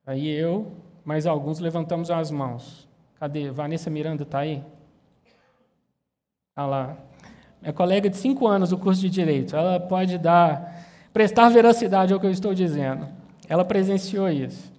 Aí 0.06 0.28
eu, 0.28 0.70
mais 1.04 1.26
alguns, 1.26 1.58
levantamos 1.58 2.10
as 2.10 2.30
mãos. 2.30 2.88
Cadê? 3.18 3.50
Vanessa 3.50 3.90
Miranda 3.90 4.22
está 4.22 4.40
aí? 4.40 4.62
Está 6.50 6.66
lá. 6.66 6.96
Minha 7.64 7.72
colega 7.72 8.10
de 8.10 8.18
cinco 8.18 8.46
anos 8.46 8.68
do 8.68 8.76
curso 8.76 9.00
de 9.00 9.08
Direito. 9.08 9.56
Ela 9.56 9.80
pode 9.80 10.18
dar, 10.18 10.86
prestar 11.14 11.48
veracidade 11.48 12.12
ao 12.12 12.20
que 12.20 12.26
eu 12.26 12.30
estou 12.30 12.52
dizendo. 12.52 13.08
Ela 13.48 13.64
presenciou 13.64 14.28
isso. 14.28 14.70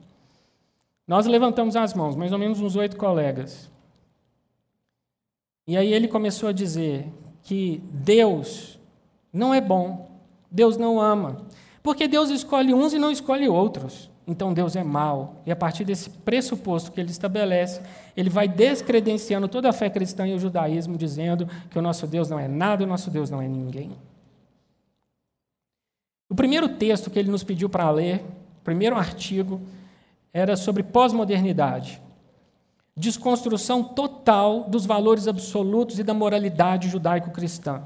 Nós 1.07 1.25
levantamos 1.25 1.75
as 1.75 1.95
mãos, 1.95 2.15
mais 2.15 2.31
ou 2.31 2.37
menos 2.37 2.61
uns 2.61 2.75
oito 2.75 2.95
colegas. 2.95 3.71
E 5.65 5.75
aí 5.75 5.91
ele 5.91 6.07
começou 6.07 6.47
a 6.47 6.51
dizer 6.51 7.11
que 7.41 7.81
Deus 7.91 8.79
não 9.33 9.51
é 9.51 9.59
bom. 9.59 10.07
Deus 10.51 10.77
não 10.77 11.01
ama. 11.01 11.37
Porque 11.81 12.07
Deus 12.07 12.29
escolhe 12.29 12.71
uns 12.71 12.93
e 12.93 12.99
não 12.99 13.09
escolhe 13.09 13.49
outros. 13.49 14.11
Então 14.27 14.53
Deus 14.53 14.75
é 14.75 14.83
mau. 14.83 15.41
E 15.45 15.51
a 15.51 15.55
partir 15.55 15.85
desse 15.85 16.09
pressuposto 16.09 16.91
que 16.91 16.99
ele 16.99 17.11
estabelece, 17.11 17.81
ele 18.17 18.29
vai 18.29 18.47
descredenciando 18.47 19.47
toda 19.47 19.69
a 19.69 19.73
fé 19.73 19.89
cristã 19.89 20.27
e 20.27 20.33
o 20.33 20.39
judaísmo, 20.39 20.97
dizendo 20.97 21.47
que 21.69 21.77
o 21.77 21.81
nosso 21.81 22.07
Deus 22.07 22.29
não 22.29 22.39
é 22.39 22.47
nada, 22.47 22.83
o 22.83 22.87
nosso 22.87 23.11
Deus 23.11 23.29
não 23.29 23.41
é 23.41 23.47
ninguém. 23.47 23.91
O 26.27 26.35
primeiro 26.35 26.67
texto 26.69 27.09
que 27.09 27.19
ele 27.19 27.29
nos 27.29 27.43
pediu 27.43 27.69
para 27.69 27.89
ler, 27.91 28.25
o 28.59 28.63
primeiro 28.63 28.95
artigo, 28.95 29.61
era 30.33 30.55
sobre 30.57 30.81
pós-modernidade. 30.81 32.01
Desconstrução 32.97 33.83
total 33.83 34.63
dos 34.63 34.85
valores 34.85 35.27
absolutos 35.27 35.99
e 35.99 36.03
da 36.03 36.13
moralidade 36.13 36.89
judaico-cristã. 36.89 37.83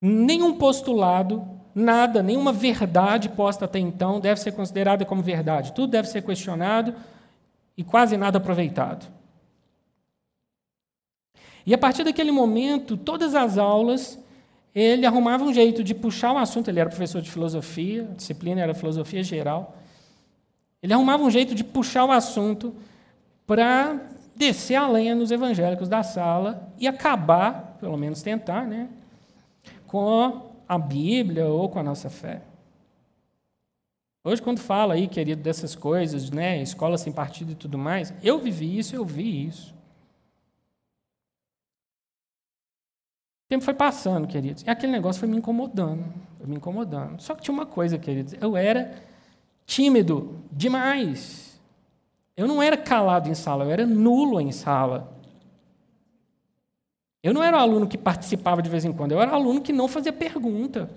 Nenhum 0.00 0.58
postulado, 0.58 1.57
nada, 1.74 2.22
nenhuma 2.22 2.52
verdade 2.52 3.28
posta 3.28 3.64
até 3.64 3.78
então 3.78 4.20
deve 4.20 4.40
ser 4.40 4.52
considerada 4.52 5.04
como 5.04 5.22
verdade. 5.22 5.72
Tudo 5.72 5.90
deve 5.90 6.08
ser 6.08 6.22
questionado 6.22 6.94
e 7.76 7.84
quase 7.84 8.16
nada 8.16 8.38
aproveitado. 8.38 9.06
E 11.64 11.74
a 11.74 11.78
partir 11.78 12.02
daquele 12.02 12.32
momento, 12.32 12.96
todas 12.96 13.34
as 13.34 13.58
aulas, 13.58 14.18
ele 14.74 15.04
arrumava 15.04 15.44
um 15.44 15.52
jeito 15.52 15.84
de 15.84 15.94
puxar 15.94 16.32
o 16.32 16.38
assunto. 16.38 16.68
Ele 16.68 16.80
era 16.80 16.88
professor 16.88 17.20
de 17.20 17.30
filosofia, 17.30 18.08
a 18.10 18.14
disciplina 18.14 18.60
era 18.60 18.74
filosofia 18.74 19.22
geral. 19.22 19.76
Ele 20.82 20.92
arrumava 20.92 21.22
um 21.22 21.30
jeito 21.30 21.54
de 21.54 21.62
puxar 21.62 22.04
o 22.04 22.12
assunto 22.12 22.74
para 23.46 24.00
descer 24.34 24.76
a 24.76 24.88
lenha 24.88 25.14
nos 25.14 25.30
evangélicos 25.30 25.88
da 25.88 26.02
sala 26.02 26.72
e 26.78 26.86
acabar, 26.86 27.76
pelo 27.80 27.96
menos 27.96 28.22
tentar, 28.22 28.66
né, 28.66 28.88
com 29.86 30.47
a 30.68 30.78
Bíblia 30.78 31.46
ou 31.46 31.68
com 31.68 31.78
a 31.78 31.82
nossa 31.82 32.10
fé. 32.10 32.42
Hoje, 34.22 34.42
quando 34.42 34.58
fala 34.58 34.94
aí, 34.94 35.08
querido, 35.08 35.42
dessas 35.42 35.74
coisas, 35.74 36.30
né, 36.30 36.60
escola 36.60 36.98
sem 36.98 37.12
partido 37.12 37.52
e 37.52 37.54
tudo 37.54 37.78
mais, 37.78 38.12
eu 38.22 38.38
vivi 38.38 38.78
isso, 38.78 38.94
eu 38.94 39.04
vi 39.04 39.46
isso. 39.46 39.72
O 43.46 43.48
tempo 43.48 43.64
foi 43.64 43.72
passando, 43.72 44.28
queridos, 44.28 44.62
e 44.64 44.68
aquele 44.68 44.92
negócio 44.92 45.20
foi 45.20 45.28
me 45.28 45.38
incomodando, 45.38 46.04
foi 46.36 46.46
me 46.46 46.56
incomodando. 46.56 47.18
Só 47.22 47.34
que 47.34 47.40
tinha 47.40 47.54
uma 47.54 47.64
coisa, 47.64 47.96
queridos, 47.96 48.34
eu 48.38 48.54
era 48.54 49.02
tímido 49.64 50.38
demais. 50.52 51.58
Eu 52.36 52.46
não 52.46 52.62
era 52.62 52.76
calado 52.76 53.30
em 53.30 53.34
sala, 53.34 53.64
eu 53.64 53.70
era 53.70 53.86
nulo 53.86 54.38
em 54.40 54.52
sala. 54.52 55.10
Eu 57.22 57.34
não 57.34 57.42
era 57.42 57.56
o 57.56 57.60
aluno 57.60 57.86
que 57.86 57.98
participava 57.98 58.62
de 58.62 58.70
vez 58.70 58.84
em 58.84 58.92
quando, 58.92 59.12
eu 59.12 59.20
era 59.20 59.32
o 59.32 59.34
aluno 59.34 59.60
que 59.60 59.72
não 59.72 59.88
fazia 59.88 60.12
pergunta. 60.12 60.88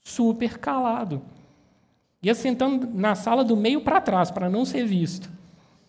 Super 0.00 0.58
calado. 0.58 1.22
Ia 2.22 2.34
sentando 2.34 2.88
na 2.92 3.14
sala 3.14 3.42
do 3.42 3.56
meio 3.56 3.80
para 3.80 4.00
trás, 4.00 4.30
para 4.30 4.50
não 4.50 4.64
ser 4.64 4.84
visto. 4.84 5.30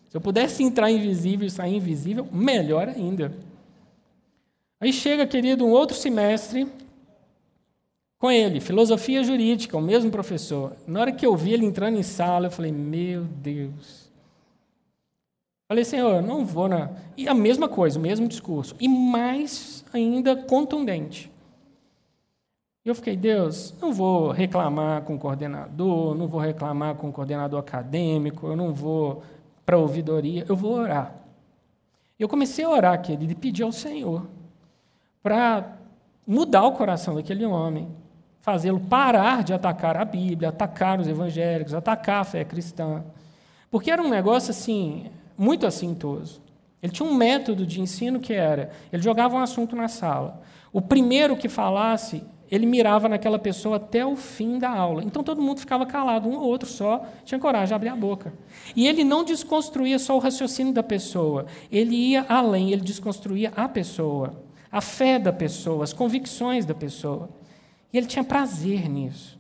Se 0.10 0.18
eu 0.18 0.22
pudesse 0.22 0.64
entrar 0.64 0.92
invisível 0.92 1.48
e 1.48 1.52
sair 1.52 1.76
invisível, 1.76 2.28
melhor 2.32 2.90
ainda. 2.90 3.34
Aí 4.80 4.92
chega, 4.92 5.28
querido, 5.28 5.66
um 5.66 5.70
outro 5.70 5.96
semestre 5.96 6.68
com 8.18 8.30
ele, 8.30 8.60
filosofia 8.60 9.24
jurídica, 9.24 9.78
o 9.78 9.82
mesmo 9.82 10.12
professor. 10.12 10.76
Na 10.86 11.02
hora 11.02 11.12
que 11.12 11.26
eu 11.26 11.36
vi 11.36 11.54
ele 11.54 11.66
entrando 11.66 11.98
em 11.98 12.04
sala, 12.04 12.48
eu 12.48 12.52
falei: 12.52 12.72
Meu 12.72 13.24
Deus, 13.24 14.11
Falei, 15.72 15.86
Senhor, 15.86 16.22
não 16.22 16.46
vou 16.46 16.68
na. 16.68 16.90
E 17.16 17.30
a 17.30 17.34
mesma 17.34 17.70
coisa, 17.70 17.98
o 17.98 18.02
mesmo 18.02 18.28
discurso. 18.28 18.76
E 18.78 18.90
mais 18.90 19.86
ainda 19.94 20.36
contundente. 20.36 21.32
E 22.84 22.90
eu 22.90 22.94
fiquei, 22.94 23.16
Deus, 23.16 23.74
não 23.82 23.94
vou 23.94 24.32
reclamar 24.32 25.04
com 25.04 25.16
o 25.16 25.18
coordenador, 25.18 26.14
não 26.14 26.28
vou 26.28 26.42
reclamar 26.42 26.96
com 26.96 27.08
o 27.08 27.14
coordenador 27.14 27.58
acadêmico, 27.58 28.48
eu 28.48 28.56
não 28.58 28.74
vou 28.74 29.24
para 29.66 29.78
a 29.78 29.80
ouvidoria, 29.80 30.46
eu 30.50 30.58
vou 30.58 30.74
orar. 30.74 31.16
Eu 32.20 32.28
comecei 32.28 32.66
a 32.66 32.70
orar, 32.70 33.02
querido, 33.02 33.32
e 33.32 33.36
pedir 33.36 33.64
ao 33.64 33.72
Senhor 33.72 34.28
para 35.24 35.78
mudar 36.28 36.66
o 36.66 36.74
coração 36.74 37.16
daquele 37.16 37.46
homem, 37.46 37.88
fazê-lo 38.42 38.82
parar 38.82 39.42
de 39.42 39.54
atacar 39.54 39.96
a 39.96 40.04
Bíblia, 40.04 40.50
atacar 40.50 41.00
os 41.00 41.08
evangélicos, 41.08 41.74
atacar 41.74 42.20
a 42.20 42.26
fé 42.26 42.44
cristã. 42.44 43.06
Porque 43.70 43.90
era 43.90 44.02
um 44.02 44.10
negócio 44.10 44.52
assim, 44.52 45.10
muito 45.42 45.66
assintoso. 45.66 46.40
Ele 46.84 46.94
tinha 46.94 47.08
um 47.08 47.16
método 47.16 47.66
de 47.66 47.82
ensino 47.82 48.20
que 48.20 48.32
era: 48.32 48.70
ele 48.94 49.02
jogava 49.02 49.36
um 49.36 49.40
assunto 49.40 49.76
na 49.76 49.88
sala. 49.88 50.40
O 50.72 50.80
primeiro 50.80 51.36
que 51.36 51.50
falasse, 51.50 52.24
ele 52.50 52.68
mirava 52.68 53.10
naquela 53.10 53.40
pessoa 53.40 53.78
até 53.78 54.06
o 54.06 54.16
fim 54.16 54.60
da 54.60 54.70
aula. 54.70 55.04
Então 55.04 55.24
todo 55.24 55.42
mundo 55.42 55.60
ficava 55.60 55.84
calado, 55.84 56.30
um 56.30 56.36
ou 56.36 56.44
outro 56.44 56.70
só 56.70 57.06
tinha 57.26 57.40
coragem 57.40 57.70
de 57.70 57.74
abrir 57.74 57.90
a 57.90 57.96
boca. 57.96 58.32
E 58.76 58.88
ele 58.88 59.04
não 59.04 59.24
desconstruía 59.24 59.98
só 59.98 60.16
o 60.16 60.20
raciocínio 60.20 60.74
da 60.74 60.84
pessoa, 60.84 61.48
ele 61.72 61.96
ia 61.96 62.24
além, 62.30 62.72
ele 62.72 62.82
desconstruía 62.82 63.52
a 63.56 63.68
pessoa, 63.68 64.44
a 64.72 64.80
fé 64.80 65.18
da 65.18 65.34
pessoa, 65.34 65.84
as 65.84 65.92
convicções 65.92 66.68
da 66.68 66.76
pessoa. 66.76 67.30
E 67.92 67.98
ele 67.98 68.08
tinha 68.08 68.24
prazer 68.24 68.88
nisso. 68.88 69.40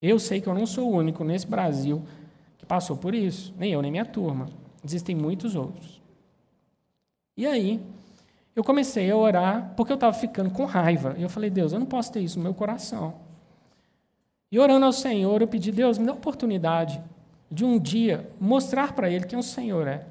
Eu 0.00 0.20
sei 0.20 0.40
que 0.40 0.46
eu 0.46 0.54
não 0.54 0.66
sou 0.66 0.88
o 0.88 0.96
único 0.96 1.24
nesse 1.24 1.46
Brasil 1.46 2.04
passou 2.66 2.96
por 2.96 3.14
isso, 3.14 3.54
nem 3.58 3.72
eu, 3.72 3.82
nem 3.82 3.90
minha 3.90 4.04
turma. 4.04 4.48
Existem 4.84 5.14
muitos 5.14 5.54
outros. 5.54 6.00
E 7.36 7.46
aí, 7.46 7.80
eu 8.54 8.64
comecei 8.64 9.10
a 9.10 9.16
orar 9.16 9.72
porque 9.76 9.92
eu 9.92 9.96
estava 9.96 10.12
ficando 10.12 10.50
com 10.50 10.64
raiva. 10.64 11.14
E 11.18 11.22
eu 11.22 11.28
falei, 11.28 11.50
Deus, 11.50 11.72
eu 11.72 11.78
não 11.78 11.86
posso 11.86 12.12
ter 12.12 12.20
isso 12.20 12.38
no 12.38 12.44
meu 12.44 12.54
coração. 12.54 13.14
E 14.50 14.58
orando 14.58 14.86
ao 14.86 14.92
Senhor, 14.92 15.40
eu 15.40 15.48
pedi, 15.48 15.72
Deus, 15.72 15.98
me 15.98 16.06
dá 16.06 16.12
a 16.12 16.14
oportunidade 16.14 17.02
de 17.50 17.64
um 17.64 17.78
dia 17.78 18.30
mostrar 18.40 18.92
para 18.92 19.10
Ele 19.10 19.26
quem 19.26 19.38
o 19.38 19.42
Senhor 19.42 19.86
é. 19.86 20.06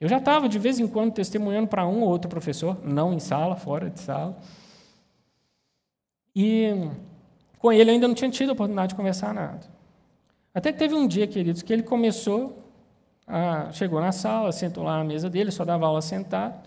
Eu 0.00 0.08
já 0.08 0.18
estava, 0.18 0.48
de 0.48 0.58
vez 0.58 0.78
em 0.78 0.86
quando, 0.86 1.12
testemunhando 1.12 1.66
para 1.66 1.86
um 1.86 2.02
ou 2.02 2.08
outro 2.08 2.30
professor, 2.30 2.78
não 2.84 3.12
em 3.12 3.18
sala, 3.18 3.56
fora 3.56 3.90
de 3.90 3.98
sala. 3.98 4.38
E 6.36 6.88
com 7.58 7.72
ele 7.72 7.90
eu 7.90 7.94
ainda 7.94 8.06
não 8.06 8.14
tinha 8.14 8.30
tido 8.30 8.50
a 8.50 8.52
oportunidade 8.52 8.90
de 8.90 8.94
conversar 8.94 9.34
nada. 9.34 9.77
Até 10.54 10.72
que 10.72 10.78
teve 10.78 10.94
um 10.94 11.06
dia, 11.06 11.26
queridos, 11.26 11.62
que 11.62 11.72
ele 11.72 11.82
começou, 11.82 12.62
a, 13.26 13.70
chegou 13.72 14.00
na 14.00 14.12
sala, 14.12 14.50
sentou 14.52 14.84
lá 14.84 14.98
na 14.98 15.04
mesa 15.04 15.28
dele, 15.28 15.50
só 15.50 15.64
dava 15.64 15.86
aula 15.86 16.00
sentado, 16.02 16.58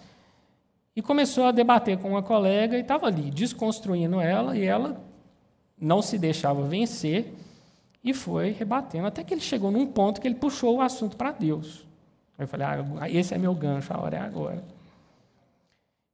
e 0.95 1.01
começou 1.01 1.45
a 1.45 1.51
debater 1.51 1.97
com 1.97 2.09
uma 2.09 2.21
colega 2.21 2.77
e 2.77 2.81
estava 2.81 3.07
ali, 3.07 3.31
desconstruindo 3.31 4.19
ela, 4.19 4.57
e 4.57 4.63
ela 4.63 5.01
não 5.79 6.01
se 6.01 6.17
deixava 6.17 6.61
vencer 6.63 7.33
e 8.03 8.13
foi 8.13 8.51
rebatendo, 8.51 9.07
até 9.07 9.23
que 9.23 9.33
ele 9.33 9.41
chegou 9.41 9.71
num 9.71 9.87
ponto 9.87 10.19
que 10.19 10.27
ele 10.27 10.35
puxou 10.35 10.77
o 10.77 10.81
assunto 10.81 11.15
para 11.15 11.31
Deus. 11.31 11.85
Eu 12.37 12.47
falei, 12.47 12.65
ah, 12.65 13.09
esse 13.09 13.33
é 13.33 13.37
meu 13.37 13.53
gancho, 13.53 13.93
a 13.93 14.01
hora 14.01 14.17
é 14.17 14.19
agora. 14.19 14.63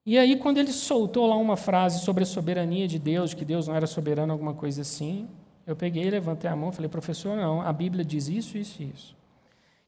E 0.05 0.17
aí, 0.17 0.37
quando 0.37 0.57
ele 0.57 0.71
soltou 0.71 1.27
lá 1.27 1.35
uma 1.35 1.57
frase 1.57 1.99
sobre 1.99 2.23
a 2.23 2.25
soberania 2.25 2.87
de 2.87 2.97
Deus, 2.97 3.33
que 3.33 3.43
Deus 3.43 3.67
não 3.67 3.75
era 3.75 3.87
soberano, 3.87 4.31
alguma 4.31 4.53
coisa 4.53 4.81
assim, 4.81 5.27
eu 5.67 5.75
peguei, 5.75 6.09
levantei 6.09 6.49
a 6.49 6.55
mão 6.55 6.71
falei, 6.71 6.89
professor, 6.89 7.35
não, 7.35 7.61
a 7.61 7.73
Bíblia 7.73 8.03
diz 8.03 8.29
isso, 8.29 8.57
isso 8.57 8.81
e 8.81 8.89
isso. 8.89 9.17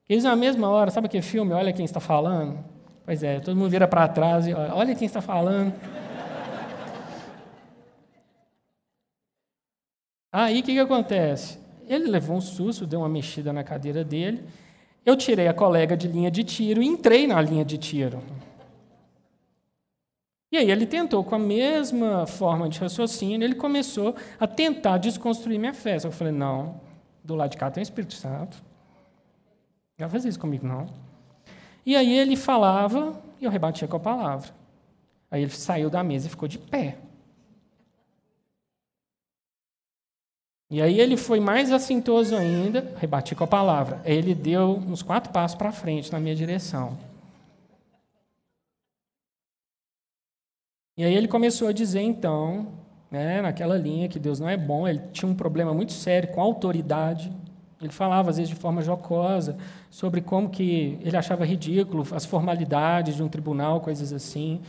Eles, 0.09 0.25
na 0.25 0.35
mesma 0.35 0.69
hora, 0.69 0.91
sabe 0.91 1.07
aquele 1.07 1.23
filme, 1.23 1.53
Olha 1.53 1.71
Quem 1.71 1.85
Está 1.85 1.99
Falando? 1.99 2.63
Pois 3.05 3.23
é, 3.23 3.39
todo 3.39 3.55
mundo 3.55 3.71
vira 3.71 3.87
para 3.87 4.07
trás 4.07 4.45
e 4.45 4.53
olha, 4.53 4.75
olha 4.75 4.93
quem 4.93 5.07
está 5.07 5.19
falando. 5.19 5.73
Aí, 10.31 10.59
o 10.59 10.63
que, 10.63 10.73
que 10.73 10.79
acontece? 10.79 11.57
Ele 11.87 12.07
levou 12.07 12.37
um 12.37 12.41
susto, 12.41 12.85
deu 12.85 12.99
uma 12.99 13.09
mexida 13.09 13.51
na 13.51 13.63
cadeira 13.63 14.03
dele, 14.03 14.43
eu 15.03 15.15
tirei 15.15 15.47
a 15.47 15.55
colega 15.55 15.97
de 15.97 16.07
linha 16.07 16.29
de 16.29 16.43
tiro 16.43 16.83
e 16.83 16.85
entrei 16.85 17.25
na 17.25 17.41
linha 17.41 17.65
de 17.65 17.79
tiro. 17.79 18.21
E 20.51 20.57
aí 20.57 20.71
ele 20.71 20.85
tentou, 20.85 21.23
com 21.23 21.35
a 21.35 21.39
mesma 21.39 22.25
forma 22.25 22.67
de 22.67 22.79
raciocínio, 22.79 23.45
ele 23.45 23.55
começou 23.55 24.15
a 24.39 24.47
tentar 24.47 24.97
desconstruir 24.97 25.59
minha 25.59 25.73
fé. 25.73 25.97
eu 26.03 26.11
falei, 26.11 26.33
não, 26.33 26.81
do 27.23 27.35
lado 27.35 27.51
de 27.51 27.57
cá 27.57 27.69
tem 27.69 27.81
o 27.81 27.83
Espírito 27.83 28.15
Santo. 28.15 28.57
Não 29.97 30.07
vai 30.07 30.09
fazer 30.09 30.29
isso 30.29 30.39
comigo, 30.39 30.65
não. 30.65 30.87
E 31.85 31.95
aí 31.95 32.17
ele 32.17 32.35
falava 32.35 33.21
e 33.39 33.45
eu 33.45 33.51
rebatia 33.51 33.87
com 33.87 33.97
a 33.97 33.99
palavra. 33.99 34.49
Aí 35.29 35.43
ele 35.43 35.51
saiu 35.51 35.89
da 35.89 36.03
mesa 36.03 36.27
e 36.27 36.29
ficou 36.29 36.47
de 36.47 36.57
pé. 36.57 36.97
E 40.71 40.81
aí 40.81 40.99
ele 40.99 41.17
foi 41.17 41.39
mais 41.39 41.71
assintoso 41.71 42.35
ainda, 42.35 42.93
rebati 42.97 43.35
com 43.35 43.43
a 43.43 43.47
palavra. 43.47 44.01
Aí 44.05 44.15
ele 44.15 44.35
deu 44.35 44.81
uns 44.87 45.01
quatro 45.01 45.31
passos 45.31 45.57
para 45.57 45.71
frente 45.71 46.11
na 46.11 46.19
minha 46.19 46.35
direção. 46.35 46.97
E 50.99 51.03
aí 51.05 51.15
ele 51.15 51.29
começou 51.29 51.69
a 51.69 51.71
dizer, 51.71 52.01
então, 52.01 52.67
né, 53.09 53.41
naquela 53.41 53.77
linha 53.77 54.09
que 54.09 54.19
Deus 54.19 54.37
não 54.37 54.49
é 54.49 54.57
bom, 54.57 54.85
ele 54.85 54.99
tinha 55.13 55.31
um 55.31 55.33
problema 55.33 55.73
muito 55.73 55.93
sério 55.93 56.27
com 56.27 56.41
a 56.41 56.43
autoridade. 56.43 57.31
Ele 57.81 57.93
falava, 57.93 58.31
às 58.31 58.35
vezes, 58.35 58.49
de 58.49 58.55
forma 58.55 58.81
jocosa, 58.81 59.55
sobre 59.89 60.19
como 60.19 60.49
que 60.49 60.99
ele 60.99 61.15
achava 61.15 61.45
ridículo 61.45 62.05
as 62.11 62.25
formalidades 62.25 63.15
de 63.15 63.23
um 63.23 63.29
tribunal, 63.29 63.79
coisas 63.79 64.11
assim. 64.11 64.59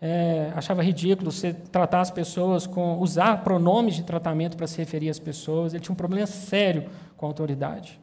É, 0.00 0.50
achava 0.56 0.82
ridículo 0.82 1.30
você 1.30 1.52
tratar 1.52 2.00
as 2.00 2.10
pessoas 2.10 2.66
com 2.66 2.96
usar 2.98 3.44
pronomes 3.44 3.94
de 3.94 4.04
tratamento 4.04 4.56
para 4.56 4.66
se 4.66 4.78
referir 4.78 5.10
às 5.10 5.18
pessoas. 5.18 5.74
Ele 5.74 5.82
tinha 5.82 5.92
um 5.92 5.96
problema 5.96 6.26
sério 6.26 6.86
com 7.14 7.26
a 7.26 7.28
autoridade. 7.28 8.00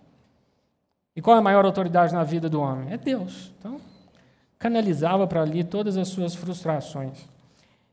E 1.16 1.22
qual 1.22 1.36
é 1.36 1.40
a 1.40 1.42
maior 1.42 1.66
autoridade 1.66 2.14
na 2.14 2.24
vida 2.24 2.48
do 2.48 2.62
homem? 2.62 2.94
É 2.94 2.98
Deus. 2.98 3.52
Então, 3.58 3.82
canalizava 4.60 5.26
para 5.26 5.42
ali 5.42 5.64
todas 5.64 5.98
as 5.98 6.10
suas 6.10 6.36
frustrações. 6.36 7.31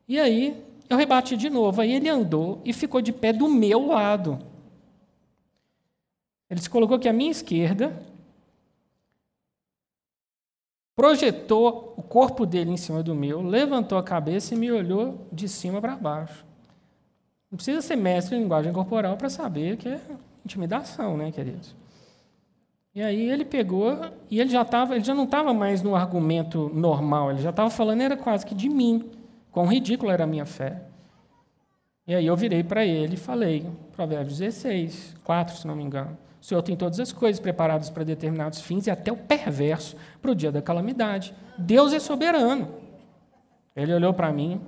E 0.09 0.19
aí 0.19 0.65
eu 0.89 0.97
rebati 0.97 1.37
de 1.37 1.51
novo. 1.51 1.79
Aí 1.79 1.93
ele 1.93 2.09
andou 2.09 2.59
e 2.65 2.73
ficou 2.73 2.99
de 2.99 3.13
pé 3.13 3.31
do 3.31 3.47
meu 3.47 3.85
lado. 3.85 4.39
Ele 6.49 6.59
se 6.59 6.69
colocou 6.69 6.97
aqui 6.97 7.07
à 7.07 7.13
minha 7.13 7.29
esquerda, 7.29 7.95
projetou 10.95 11.93
o 11.95 12.01
corpo 12.01 12.43
dele 12.43 12.71
em 12.71 12.77
cima 12.77 13.03
do 13.03 13.13
meu, 13.13 13.39
levantou 13.39 13.99
a 13.99 14.03
cabeça 14.03 14.55
e 14.55 14.57
me 14.57 14.71
olhou 14.71 15.27
de 15.31 15.47
cima 15.47 15.79
para 15.79 15.95
baixo. 15.95 16.43
Não 17.51 17.55
precisa 17.55 17.81
ser 17.83 17.95
mestre 17.95 18.35
em 18.35 18.41
linguagem 18.41 18.73
corporal 18.73 19.15
para 19.15 19.29
saber 19.29 19.77
que 19.77 19.89
é 19.89 20.01
intimidação, 20.43 21.15
né, 21.15 21.31
queridos? 21.31 21.75
E 22.95 23.01
aí 23.03 23.29
ele 23.29 23.45
pegou 23.45 23.95
e 24.29 24.39
ele 24.39 24.49
já 24.49 24.65
tava, 24.65 24.95
ele 24.95 25.05
já 25.05 25.13
não 25.13 25.25
estava 25.25 25.53
mais 25.53 25.83
no 25.83 25.95
argumento 25.95 26.71
normal, 26.73 27.29
ele 27.29 27.41
já 27.41 27.51
estava 27.51 27.69
falando 27.69 28.01
era 28.01 28.17
quase 28.17 28.43
que 28.43 28.55
de 28.55 28.67
mim. 28.67 29.18
Quão 29.51 29.65
ridícula 29.65 30.13
era 30.13 30.23
a 30.23 30.27
minha 30.27 30.45
fé. 30.45 30.81
E 32.07 32.15
aí 32.15 32.25
eu 32.25 32.35
virei 32.35 32.63
para 32.63 32.85
ele 32.85 33.13
e 33.13 33.17
falei, 33.17 33.69
Provérbios 33.95 34.39
16, 34.39 35.15
4, 35.23 35.57
se 35.57 35.67
não 35.67 35.75
me 35.75 35.83
engano. 35.83 36.17
O 36.41 36.45
Senhor 36.45 36.61
tem 36.61 36.75
todas 36.75 36.99
as 36.99 37.11
coisas 37.11 37.39
preparadas 37.39 37.89
para 37.89 38.03
determinados 38.03 38.61
fins 38.61 38.87
e 38.87 38.91
até 38.91 39.11
o 39.11 39.17
perverso 39.17 39.95
para 40.21 40.31
o 40.31 40.35
dia 40.35 40.51
da 40.51 40.61
calamidade. 40.61 41.35
Deus 41.57 41.93
é 41.93 41.99
soberano. 41.99 42.69
Ele 43.75 43.93
olhou 43.93 44.13
para 44.13 44.31
mim, 44.31 44.61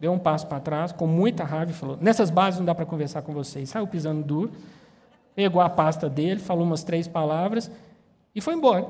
deu 0.00 0.12
um 0.12 0.18
passo 0.18 0.46
para 0.46 0.60
trás, 0.60 0.92
com 0.92 1.06
muita 1.06 1.44
raiva, 1.44 1.70
e 1.70 1.74
falou: 1.74 1.96
Nessas 2.00 2.28
bases 2.28 2.58
não 2.58 2.66
dá 2.66 2.74
para 2.74 2.84
conversar 2.84 3.22
com 3.22 3.32
vocês. 3.32 3.70
Saiu 3.70 3.86
pisando 3.86 4.22
duro, 4.22 4.52
pegou 5.34 5.62
a 5.62 5.70
pasta 5.70 6.10
dele, 6.10 6.40
falou 6.40 6.64
umas 6.64 6.82
três 6.82 7.06
palavras 7.06 7.70
e 8.34 8.40
foi 8.40 8.54
embora. 8.54 8.86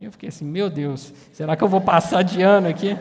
E 0.00 0.04
eu 0.04 0.12
fiquei 0.12 0.28
assim: 0.28 0.44
Meu 0.44 0.68
Deus, 0.68 1.12
será 1.32 1.56
que 1.56 1.64
eu 1.64 1.68
vou 1.68 1.80
passar 1.80 2.22
de 2.22 2.42
ano 2.42 2.68
aqui? 2.68 2.96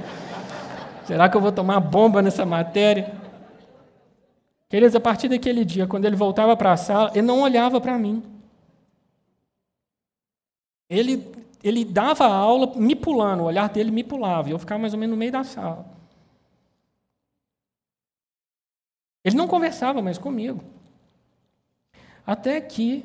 Será 1.09 1.27
que 1.27 1.35
eu 1.35 1.41
vou 1.41 1.51
tomar 1.51 1.79
bomba 1.79 2.21
nessa 2.21 2.45
matéria? 2.45 3.19
Queridos, 4.69 4.95
a 4.95 4.99
partir 4.99 5.27
daquele 5.27 5.65
dia, 5.65 5.87
quando 5.87 6.05
ele 6.05 6.15
voltava 6.15 6.55
para 6.55 6.71
a 6.71 6.77
sala, 6.77 7.09
ele 7.15 7.25
não 7.25 7.41
olhava 7.41 7.81
para 7.81 7.97
mim. 7.97 8.21
Ele, 10.87 11.27
ele 11.63 11.83
dava 11.83 12.27
a 12.27 12.31
aula 12.35 12.75
me 12.75 12.95
pulando, 12.95 13.39
o 13.39 13.45
olhar 13.45 13.67
dele 13.69 13.89
me 13.89 14.03
pulava, 14.03 14.49
e 14.49 14.51
eu 14.51 14.59
ficava 14.59 14.79
mais 14.79 14.93
ou 14.93 14.99
menos 14.99 15.15
no 15.15 15.17
meio 15.17 15.31
da 15.31 15.43
sala. 15.43 15.83
Ele 19.23 19.35
não 19.35 19.47
conversava 19.47 20.03
mais 20.03 20.19
comigo. 20.19 20.63
Até 22.23 22.61
que 22.61 23.03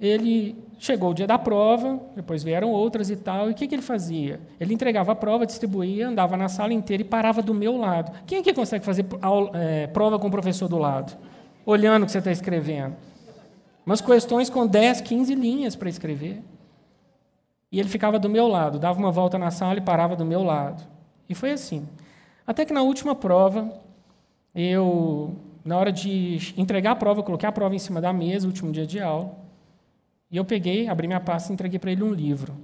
ele 0.00 0.56
chegou 0.78 1.10
o 1.10 1.14
dia 1.14 1.26
da 1.26 1.38
prova, 1.38 2.00
depois 2.16 2.42
vieram 2.42 2.70
outras 2.70 3.10
e 3.10 3.16
tal, 3.16 3.48
e 3.48 3.52
o 3.52 3.54
que, 3.54 3.66
que 3.66 3.74
ele 3.74 3.82
fazia? 3.82 4.40
Ele 4.58 4.74
entregava 4.74 5.12
a 5.12 5.14
prova, 5.14 5.46
distribuía, 5.46 6.08
andava 6.08 6.36
na 6.36 6.48
sala 6.48 6.72
inteira 6.72 7.02
e 7.02 7.06
parava 7.06 7.40
do 7.40 7.54
meu 7.54 7.76
lado. 7.76 8.12
Quem 8.26 8.40
aqui 8.40 8.52
consegue 8.52 8.84
fazer 8.84 9.06
aula, 9.22 9.50
é, 9.54 9.86
prova 9.86 10.18
com 10.18 10.28
o 10.28 10.30
professor 10.30 10.68
do 10.68 10.78
lado? 10.78 11.16
Olhando 11.64 12.02
o 12.02 12.06
que 12.06 12.12
você 12.12 12.18
está 12.18 12.32
escrevendo. 12.32 12.96
Umas 13.86 14.00
questões 14.00 14.50
com 14.50 14.66
10, 14.66 15.00
15 15.00 15.34
linhas 15.34 15.76
para 15.76 15.88
escrever. 15.88 16.42
E 17.70 17.80
ele 17.80 17.88
ficava 17.88 18.18
do 18.18 18.28
meu 18.28 18.46
lado, 18.46 18.78
dava 18.78 18.98
uma 18.98 19.10
volta 19.10 19.38
na 19.38 19.50
sala 19.50 19.78
e 19.78 19.80
parava 19.80 20.14
do 20.16 20.24
meu 20.24 20.42
lado. 20.42 20.82
E 21.28 21.34
foi 21.34 21.52
assim. 21.52 21.88
Até 22.46 22.64
que 22.64 22.72
na 22.72 22.82
última 22.82 23.14
prova, 23.14 23.72
eu, 24.54 25.34
na 25.64 25.78
hora 25.78 25.90
de 25.90 26.54
entregar 26.56 26.92
a 26.92 26.96
prova, 26.96 27.22
coloquei 27.22 27.48
a 27.48 27.52
prova 27.52 27.74
em 27.74 27.78
cima 27.78 28.00
da 28.00 28.12
mesa, 28.12 28.46
último 28.46 28.70
dia 28.70 28.86
de 28.86 29.00
aula. 29.00 29.43
E 30.34 30.36
eu 30.36 30.44
peguei, 30.44 30.88
abri 30.88 31.06
minha 31.06 31.20
pasta 31.20 31.52
e 31.52 31.54
entreguei 31.54 31.78
para 31.78 31.92
ele 31.92 32.02
um 32.02 32.12
livro. 32.12 32.56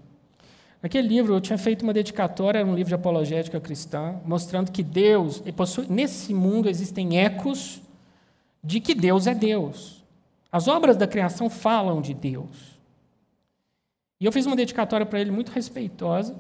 Naquele 0.82 1.06
livro 1.06 1.34
eu 1.34 1.40
tinha 1.40 1.56
feito 1.56 1.82
uma 1.82 1.92
dedicatória, 1.92 2.58
era 2.58 2.66
um 2.68 2.74
livro 2.74 2.88
de 2.88 2.96
apologética 2.96 3.60
cristã, 3.60 4.16
mostrando 4.24 4.72
que 4.72 4.82
Deus, 4.82 5.40
possui, 5.54 5.86
nesse 5.88 6.34
mundo 6.34 6.68
existem 6.68 7.20
ecos 7.20 7.80
de 8.60 8.80
que 8.80 8.92
Deus 8.92 9.28
é 9.28 9.36
Deus. 9.36 10.02
As 10.50 10.66
obras 10.66 10.96
da 10.96 11.06
criação 11.06 11.48
falam 11.48 12.02
de 12.02 12.12
Deus. 12.12 12.76
E 14.18 14.24
eu 14.24 14.32
fiz 14.32 14.46
uma 14.46 14.56
dedicatória 14.56 15.06
para 15.06 15.20
ele 15.20 15.30
muito 15.30 15.52
respeitosa. 15.52 16.34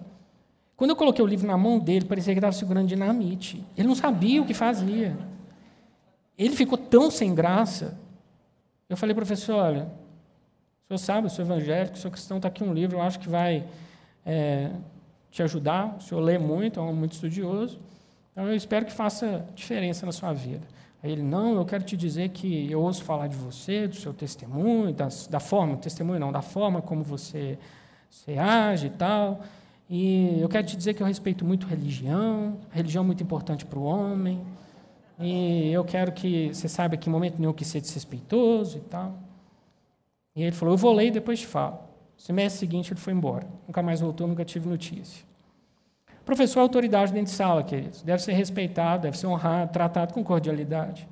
Quando 0.76 0.90
eu 0.90 0.96
coloquei 0.96 1.24
o 1.24 1.28
livro 1.28 1.46
na 1.46 1.56
mão 1.56 1.78
dele, 1.78 2.06
parecia 2.06 2.34
que 2.34 2.40
estava 2.40 2.52
segurando 2.52 2.88
dinamite. 2.88 3.64
Ele 3.78 3.86
não 3.86 3.94
sabia 3.94 4.42
o 4.42 4.46
que 4.46 4.52
fazia. 4.52 5.16
Ele 6.36 6.56
ficou 6.56 6.76
tão 6.76 7.08
sem 7.08 7.32
graça. 7.32 7.96
Eu 8.88 8.96
falei, 8.96 9.14
professor, 9.14 9.54
olha, 9.54 9.99
senhor 10.90 10.98
sabe, 10.98 11.26
eu 11.26 11.30
sou 11.30 11.44
evangélico, 11.44 11.96
sou 11.96 12.10
cristão, 12.10 12.38
está 12.38 12.48
aqui 12.48 12.64
um 12.64 12.74
livro, 12.74 12.96
eu 12.96 13.02
acho 13.02 13.20
que 13.20 13.28
vai 13.28 13.64
é, 14.26 14.70
te 15.30 15.42
ajudar. 15.42 15.96
O 15.96 16.02
senhor 16.02 16.20
lê 16.20 16.36
muito, 16.36 16.80
é 16.80 16.82
um 16.82 16.92
muito 16.92 17.12
estudioso. 17.12 17.78
Então, 18.32 18.48
eu 18.48 18.56
espero 18.56 18.84
que 18.84 18.92
faça 18.92 19.46
diferença 19.54 20.04
na 20.04 20.12
sua 20.12 20.32
vida. 20.32 20.66
Aí 21.02 21.12
ele, 21.12 21.22
não, 21.22 21.54
eu 21.54 21.64
quero 21.64 21.84
te 21.84 21.96
dizer 21.96 22.30
que 22.30 22.70
eu 22.70 22.80
ouço 22.80 23.04
falar 23.04 23.28
de 23.28 23.36
você, 23.36 23.86
do 23.86 23.94
seu 23.94 24.12
testemunho, 24.12 24.92
das, 24.92 25.26
da 25.26 25.40
forma, 25.40 25.76
testemunho 25.76 26.18
não, 26.18 26.32
da 26.32 26.42
forma 26.42 26.82
como 26.82 27.02
você, 27.02 27.56
você 28.10 28.36
age 28.36 28.88
e 28.88 28.90
tal. 28.90 29.40
E 29.88 30.40
eu 30.40 30.48
quero 30.48 30.66
te 30.66 30.76
dizer 30.76 30.94
que 30.94 31.02
eu 31.02 31.06
respeito 31.06 31.44
muito 31.44 31.66
religião, 31.66 32.58
religião 32.70 33.02
é 33.04 33.06
muito 33.06 33.22
importante 33.22 33.64
para 33.64 33.78
o 33.78 33.84
homem. 33.84 34.40
E 35.18 35.70
eu 35.72 35.84
quero 35.84 36.12
que 36.12 36.48
você 36.48 36.68
saiba 36.68 36.96
que 36.96 37.08
em 37.08 37.12
momento 37.12 37.38
nenhum 37.38 37.52
que 37.52 37.64
ser 37.64 37.80
desrespeitoso 37.80 38.78
e 38.78 38.80
tal. 38.80 39.29
E 40.40 40.42
ele 40.42 40.52
falou, 40.52 40.72
eu 40.72 40.78
vou 40.78 40.94
ler 40.94 41.08
e 41.08 41.10
depois 41.10 41.38
te 41.38 41.46
falo. 41.46 41.80
Semestre 42.16 42.60
seguinte 42.60 42.94
ele 42.94 42.98
foi 42.98 43.12
embora. 43.12 43.46
Nunca 43.68 43.82
mais 43.82 44.00
voltou, 44.00 44.26
nunca 44.26 44.42
tive 44.42 44.66
notícia. 44.66 45.22
Professor 46.24 46.60
é 46.60 46.62
autoridade 46.62 47.12
dentro 47.12 47.30
de 47.30 47.36
sala, 47.36 47.62
queridos. 47.62 48.00
Deve 48.00 48.22
ser 48.22 48.32
respeitado, 48.32 49.02
deve 49.02 49.18
ser 49.18 49.26
honrado, 49.26 49.70
tratado 49.70 50.14
com 50.14 50.24
cordialidade. 50.24 51.06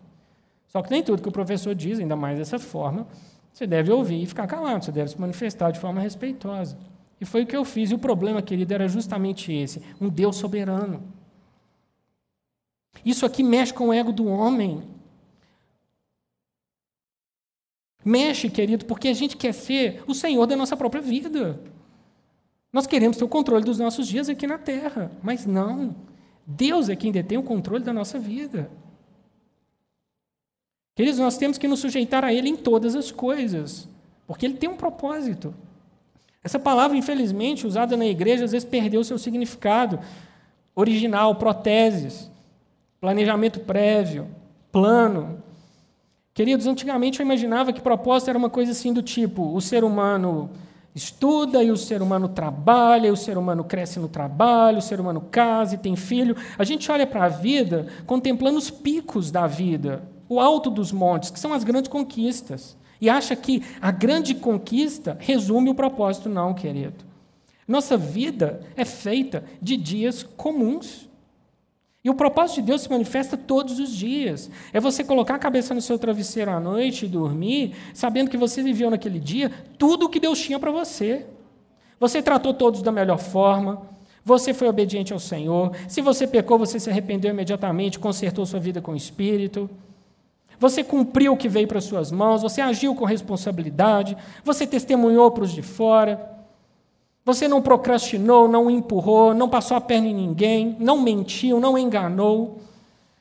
Só 0.67 0.81
que 0.81 0.91
nem 0.91 1.03
tudo 1.03 1.21
que 1.21 1.29
o 1.29 1.33
professor 1.33 1.75
diz, 1.75 1.99
ainda 1.99 2.17
mais 2.17 2.39
dessa 2.39 2.59
forma, 2.59 3.07
você 3.53 3.67
deve 3.67 3.93
ouvir 3.93 4.23
e 4.23 4.25
ficar 4.25 4.47
calado, 4.47 4.87
você 4.87 4.93
deve 4.93 5.11
se 5.11 5.21
manifestar 5.21 5.73
de 5.73 5.79
forma 5.79 6.01
respeitosa. 6.01 6.79
E 7.21 7.27
foi 7.27 7.43
o 7.43 7.47
que 7.47 7.57
eu 7.57 7.67
fiz. 7.67 7.91
E 7.91 7.95
o 7.95 7.99
problema, 7.99 8.41
querido, 8.41 8.73
era 8.73 8.89
justamente 8.89 9.53
esse: 9.53 9.83
um 10.01 10.09
Deus 10.09 10.37
soberano. 10.37 11.03
Isso 13.05 13.27
aqui 13.27 13.43
mexe 13.43 13.75
com 13.75 13.89
o 13.89 13.93
ego 13.93 14.11
do 14.11 14.27
homem. 14.27 14.83
Mexe, 18.09 18.49
querido, 18.49 18.87
porque 18.87 19.09
a 19.09 19.13
gente 19.13 19.37
quer 19.37 19.53
ser 19.53 20.03
o 20.07 20.15
Senhor 20.15 20.47
da 20.47 20.57
nossa 20.57 20.75
própria 20.75 21.03
vida. 21.03 21.61
Nós 22.73 22.87
queremos 22.87 23.19
ter 23.19 23.25
o 23.25 23.29
controle 23.29 23.63
dos 23.63 23.79
nossos 23.79 24.09
dias 24.09 24.31
aqui 24.31 24.47
na 24.47 24.57
terra, 24.57 25.13
mas 25.23 25.45
não. 25.45 25.95
Deus 26.47 26.89
é 26.89 26.97
quem 26.97 27.13
detém 27.13 27.37
o 27.37 27.43
controle 27.43 27.85
da 27.85 27.93
nossa 27.93 28.19
vida. 28.19 28.71
Queridos, 30.97 31.21
nós 31.21 31.37
temos 31.37 31.59
que 31.59 31.69
nos 31.69 31.81
sujeitar 31.81 32.25
a 32.25 32.33
Ele 32.33 32.49
em 32.49 32.57
todas 32.57 32.97
as 32.97 33.11
coisas, 33.11 33.87
porque 34.27 34.47
Ele 34.47 34.55
tem 34.55 34.71
um 34.71 34.77
propósito. 34.77 35.55
Essa 36.43 36.59
palavra, 36.59 36.97
infelizmente, 36.97 37.67
usada 37.67 37.95
na 37.95 38.07
igreja, 38.07 38.47
às 38.47 38.53
vezes 38.53 38.67
perdeu 38.67 39.05
seu 39.05 39.19
significado 39.19 40.01
original, 40.75 41.35
proteses, 41.35 42.31
planejamento 43.03 43.61
prévio, 43.61 44.29
plano. 44.73 45.43
Queridos, 46.39 46.69
antigamente 46.69 47.19
eu 47.19 47.27
imaginava 47.27 47.73
que 47.73 47.81
propósito 47.81 48.29
era 48.29 48.39
uma 48.39 48.49
coisa 48.49 48.71
assim 48.71 48.93
do 48.93 49.03
tipo: 49.03 49.53
o 49.53 49.61
ser 49.61 49.83
humano 49.83 50.51
estuda 50.95 51.65
e 51.65 51.73
o 51.73 51.77
ser 51.77 52.01
humano 52.01 52.29
trabalha, 52.29 53.09
e 53.09 53.11
o 53.11 53.17
ser 53.17 53.37
humano 53.37 53.65
cresce 53.65 53.99
no 53.99 54.07
trabalho, 54.07 54.79
o 54.79 54.81
ser 54.81 55.01
humano 55.01 55.21
casa 55.21 55.75
e 55.75 55.79
tem 55.79 55.97
filho. 55.97 56.37
A 56.57 56.63
gente 56.63 56.89
olha 56.93 57.09
para 57.09 57.25
a 57.25 57.29
vida 57.29 57.89
contemplando 58.07 58.57
os 58.57 58.71
picos 58.71 59.33
da 59.33 59.49
vida, 59.49 60.05
o 60.29 60.39
alto 60.39 60.71
dos 60.71 60.93
montes, 60.93 61.29
que 61.31 61.41
são 61.41 61.53
as 61.53 61.65
grandes 61.65 61.91
conquistas, 61.91 62.77
e 63.01 63.11
acha 63.11 63.35
que 63.35 63.65
a 63.81 63.91
grande 63.91 64.37
conquista 64.37 65.17
resume 65.19 65.71
o 65.71 65.75
propósito. 65.75 66.29
Não, 66.29 66.55
querido. 66.55 67.05
Nossa 67.67 67.97
vida 67.97 68.61
é 68.77 68.85
feita 68.85 69.43
de 69.61 69.77
dias 69.77 70.23
comuns. 70.23 71.08
E 72.05 72.11
o 72.11 72.15
propósito 72.15 72.57
de 72.57 72.69
Deus 72.69 72.83
se 72.83 72.91
manifesta 72.91 73.37
todos 73.37 73.81
os 73.81 73.91
dias. 73.91 74.51
É 74.73 74.79
você 74.79 75.03
colocar 75.03 75.35
a 75.35 75.39
cabeça 75.39 75.75
no 75.75 75.83
seu 75.83 75.99
travesseiro 75.99 76.51
à 76.51 76.61
noite 76.61 77.05
e 77.05 77.09
dormir, 77.09 77.75
sabendo 77.93 78.31
que 78.31 78.37
você 78.37 78.63
viveu 78.63 78.89
naquele 78.89 79.19
dia 79.19 79.51
tudo 79.77 80.07
o 80.07 80.09
que 80.09 80.21
Deus 80.21 80.41
tinha 80.41 80.59
para 80.59 80.71
você. 80.71 81.27
Você 81.99 82.23
tratou 82.23 82.55
todos 82.55 82.83
da 82.83 82.93
melhor 82.93 83.19
forma, 83.19 83.83
você 84.25 84.55
foi 84.55 84.69
obediente 84.69 85.13
ao 85.13 85.19
Senhor. 85.19 85.73
Se 85.89 86.01
você 86.01 86.27
pecou, 86.27 86.59
você 86.59 86.79
se 86.79 86.89
arrependeu 86.89 87.33
imediatamente, 87.33 87.99
consertou 87.99 88.47
sua 88.47 88.61
vida 88.61 88.81
com 88.81 88.93
o 88.93 88.97
Espírito. 88.97 89.69
Você 90.61 90.85
cumpriu 90.85 91.33
o 91.33 91.37
que 91.37 91.49
veio 91.49 91.67
para 91.67 91.81
suas 91.81 92.13
mãos, 92.13 92.43
você 92.43 92.61
agiu 92.61 92.95
com 92.95 93.05
responsabilidade, 93.05 94.17
você 94.45 94.67
testemunhou 94.67 95.31
para 95.31 95.45
os 95.45 95.53
de 95.53 95.63
fora. 95.63 96.38
Você 97.29 97.47
não 97.47 97.61
procrastinou, 97.61 98.49
não 98.49 98.71
empurrou, 98.71 99.35
não 99.35 99.51
passou 99.51 99.77
a 99.77 99.83
perna 99.83 100.09
em 100.09 100.15
ninguém, 100.15 100.75
não 100.81 100.99
mentiu, 100.99 101.61
não 101.61 101.77
enganou, 101.77 102.57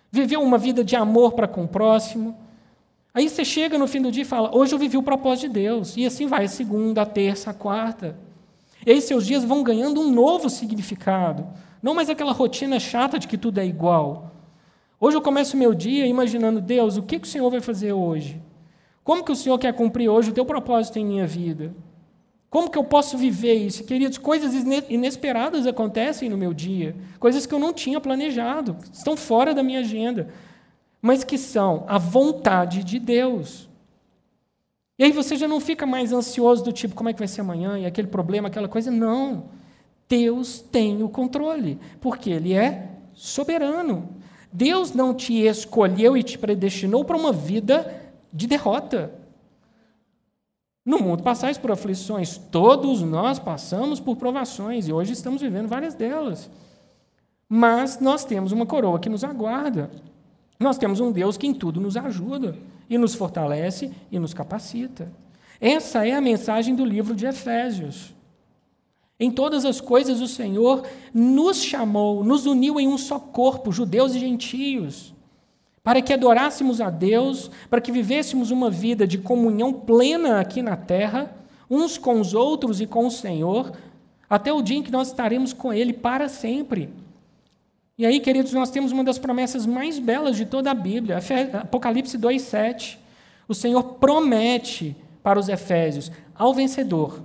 viveu 0.09 0.41
uma 0.41 0.57
vida 0.57 0.81
de 0.81 0.95
amor 0.95 1.33
para 1.33 1.45
com 1.45 1.65
o 1.65 1.67
próximo. 1.67 2.33
Aí 3.13 3.27
você 3.27 3.43
chega 3.43 3.77
no 3.77 3.85
fim 3.85 4.01
do 4.01 4.09
dia 4.09 4.21
e 4.21 4.25
fala: 4.25 4.55
Hoje 4.55 4.73
eu 4.73 4.79
vivi 4.79 4.95
o 4.95 5.03
propósito 5.03 5.47
de 5.47 5.55
Deus. 5.55 5.97
E 5.97 6.05
assim 6.05 6.25
vai, 6.25 6.47
segunda, 6.47 7.05
terça, 7.05 7.53
quarta. 7.53 8.17
E 8.85 8.91
aí 8.91 9.01
seus 9.01 9.25
dias 9.25 9.43
vão 9.43 9.61
ganhando 9.61 9.99
um 9.99 10.09
novo 10.09 10.49
significado. 10.49 11.45
Não 11.83 11.93
mais 11.93 12.09
aquela 12.09 12.31
rotina 12.31 12.79
chata 12.79 13.19
de 13.19 13.27
que 13.27 13.37
tudo 13.37 13.59
é 13.59 13.65
igual. 13.65 14.31
Hoje 15.01 15.17
eu 15.17 15.21
começo 15.21 15.57
o 15.57 15.59
meu 15.59 15.73
dia 15.73 16.07
imaginando: 16.07 16.61
Deus, 16.61 16.95
o 16.95 17.03
que, 17.03 17.19
que 17.19 17.27
o 17.27 17.29
Senhor 17.29 17.51
vai 17.51 17.59
fazer 17.59 17.91
hoje? 17.91 18.41
Como 19.03 19.21
que 19.21 19.33
o 19.33 19.35
Senhor 19.35 19.59
quer 19.59 19.73
cumprir 19.73 20.07
hoje 20.07 20.29
o 20.29 20.33
teu 20.33 20.45
propósito 20.45 20.97
em 20.97 21.05
minha 21.05 21.27
vida? 21.27 21.75
Como 22.49 22.69
que 22.69 22.77
eu 22.77 22.83
posso 22.83 23.17
viver 23.17 23.55
isso? 23.55 23.83
Queridos, 23.83 24.17
coisas 24.17 24.53
inesperadas 24.89 25.67
acontecem 25.67 26.29
no 26.29 26.37
meu 26.37 26.53
dia, 26.53 26.95
coisas 27.19 27.45
que 27.45 27.53
eu 27.53 27.59
não 27.59 27.73
tinha 27.73 27.99
planejado, 27.99 28.77
estão 28.91 29.17
fora 29.17 29.53
da 29.53 29.61
minha 29.61 29.81
agenda, 29.81 30.29
mas 31.01 31.23
que 31.23 31.37
são 31.37 31.83
a 31.87 31.97
vontade 31.97 32.83
de 32.83 32.99
Deus. 32.99 33.67
E 34.97 35.03
aí 35.03 35.11
você 35.11 35.35
já 35.35 35.47
não 35.47 35.59
fica 35.59 35.85
mais 35.85 36.11
ansioso 36.11 36.63
do 36.63 36.71
tipo, 36.71 36.95
como 36.95 37.09
é 37.09 37.13
que 37.13 37.19
vai 37.19 37.27
ser 37.27 37.41
amanhã, 37.41 37.77
e 37.77 37.85
aquele 37.85 38.07
problema, 38.07 38.47
aquela 38.47 38.67
coisa. 38.67 38.89
Não. 38.89 39.49
Deus 40.09 40.59
tem 40.59 41.03
o 41.03 41.09
controle, 41.09 41.77
porque 41.99 42.29
Ele 42.29 42.53
é 42.53 42.91
soberano. 43.13 44.09
Deus 44.51 44.93
não 44.93 45.13
te 45.13 45.45
escolheu 45.45 46.15
e 46.15 46.23
te 46.23 46.37
predestinou 46.37 47.03
para 47.03 47.17
uma 47.17 47.33
vida 47.33 48.01
de 48.31 48.47
derrota. 48.47 49.13
No 50.87 50.99
mundo 50.99 51.21
passais 51.21 51.57
por 51.57 51.69
aflições, 51.69 52.37
todos 52.37 53.01
nós 53.01 53.37
passamos 53.39 53.99
por 53.99 54.15
provações 54.15 54.87
e 54.87 54.93
hoje 54.93 55.11
estamos 55.11 55.41
vivendo 55.41 55.67
várias 55.67 55.93
delas. 55.93 56.49
Mas 57.49 57.99
nós 57.99 58.23
temos 58.23 58.53
uma 58.53 58.65
coroa 58.65 58.97
que 58.97 59.09
nos 59.09 59.25
aguarda. 59.25 59.91
Nós 60.57 60.77
temos 60.77 61.01
um 61.01 61.11
Deus 61.11 61.35
que 61.35 61.45
em 61.45 61.53
tudo 61.53 61.81
nos 61.81 61.97
ajuda 61.97 62.57
e 62.89 62.97
nos 62.97 63.15
fortalece 63.15 63.91
e 64.09 64.17
nos 64.17 64.33
capacita. 64.33 65.11
Essa 65.59 66.07
é 66.07 66.13
a 66.13 66.21
mensagem 66.21 66.73
do 66.73 66.85
livro 66.85 67.13
de 67.13 67.25
Efésios. 67.25 68.15
Em 69.19 69.29
todas 69.29 69.65
as 69.65 69.81
coisas, 69.81 70.21
o 70.21 70.27
Senhor 70.27 70.87
nos 71.13 71.61
chamou, 71.61 72.23
nos 72.23 72.45
uniu 72.45 72.79
em 72.79 72.87
um 72.87 72.97
só 72.97 73.19
corpo, 73.19 73.73
judeus 73.73 74.15
e 74.15 74.19
gentios 74.19 75.16
para 75.87 76.01
que 76.01 76.11
adorássemos 76.11 76.81
a 76.81 76.89
Deus, 76.89 77.49
para 77.69 77.79
que 77.79 77.93
vivêssemos 77.93 78.51
uma 78.51 78.69
vida 78.69 79.07
de 79.07 79.17
comunhão 79.17 79.71
plena 79.71 80.41
aqui 80.41 80.61
na 80.61 80.75
terra, 80.75 81.33
uns 81.69 81.97
com 81.97 82.19
os 82.19 82.33
outros 82.33 82.81
e 82.81 82.85
com 82.85 83.07
o 83.07 83.09
Senhor, 83.09 83.71
até 84.29 84.51
o 84.51 84.61
dia 84.61 84.75
em 84.75 84.83
que 84.83 84.91
nós 84.91 85.07
estaremos 85.07 85.53
com 85.53 85.71
Ele 85.71 85.93
para 85.93 86.27
sempre. 86.27 86.89
E 87.97 88.05
aí, 88.05 88.19
queridos, 88.19 88.51
nós 88.51 88.69
temos 88.69 88.91
uma 88.91 89.01
das 89.01 89.17
promessas 89.17 89.65
mais 89.65 89.97
belas 89.97 90.35
de 90.35 90.45
toda 90.45 90.71
a 90.71 90.73
Bíblia, 90.73 91.19
Apocalipse 91.53 92.17
2,7. 92.17 92.97
O 93.47 93.53
Senhor 93.55 93.81
promete 93.93 94.93
para 95.23 95.39
os 95.39 95.47
Efésios: 95.47 96.11
ao 96.35 96.53
vencedor, 96.53 97.21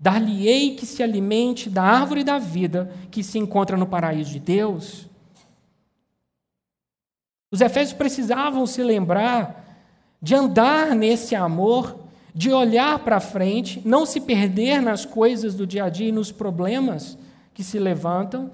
dar-lhe-ei 0.00 0.74
que 0.74 0.84
se 0.84 1.00
alimente 1.00 1.70
da 1.70 1.84
árvore 1.84 2.24
da 2.24 2.40
vida 2.40 2.92
que 3.08 3.22
se 3.22 3.38
encontra 3.38 3.76
no 3.76 3.86
paraíso 3.86 4.32
de 4.32 4.40
Deus. 4.40 5.08
Os 7.50 7.60
efésios 7.60 7.96
precisavam 7.96 8.66
se 8.66 8.82
lembrar 8.82 9.64
de 10.22 10.34
andar 10.34 10.94
nesse 10.94 11.34
amor, 11.34 11.96
de 12.34 12.52
olhar 12.52 12.98
para 13.00 13.18
frente, 13.18 13.82
não 13.84 14.06
se 14.06 14.20
perder 14.20 14.80
nas 14.80 15.04
coisas 15.04 15.54
do 15.54 15.66
dia 15.66 15.84
a 15.84 15.88
dia 15.88 16.08
e 16.08 16.12
nos 16.12 16.30
problemas 16.30 17.18
que 17.52 17.64
se 17.64 17.78
levantam 17.78 18.50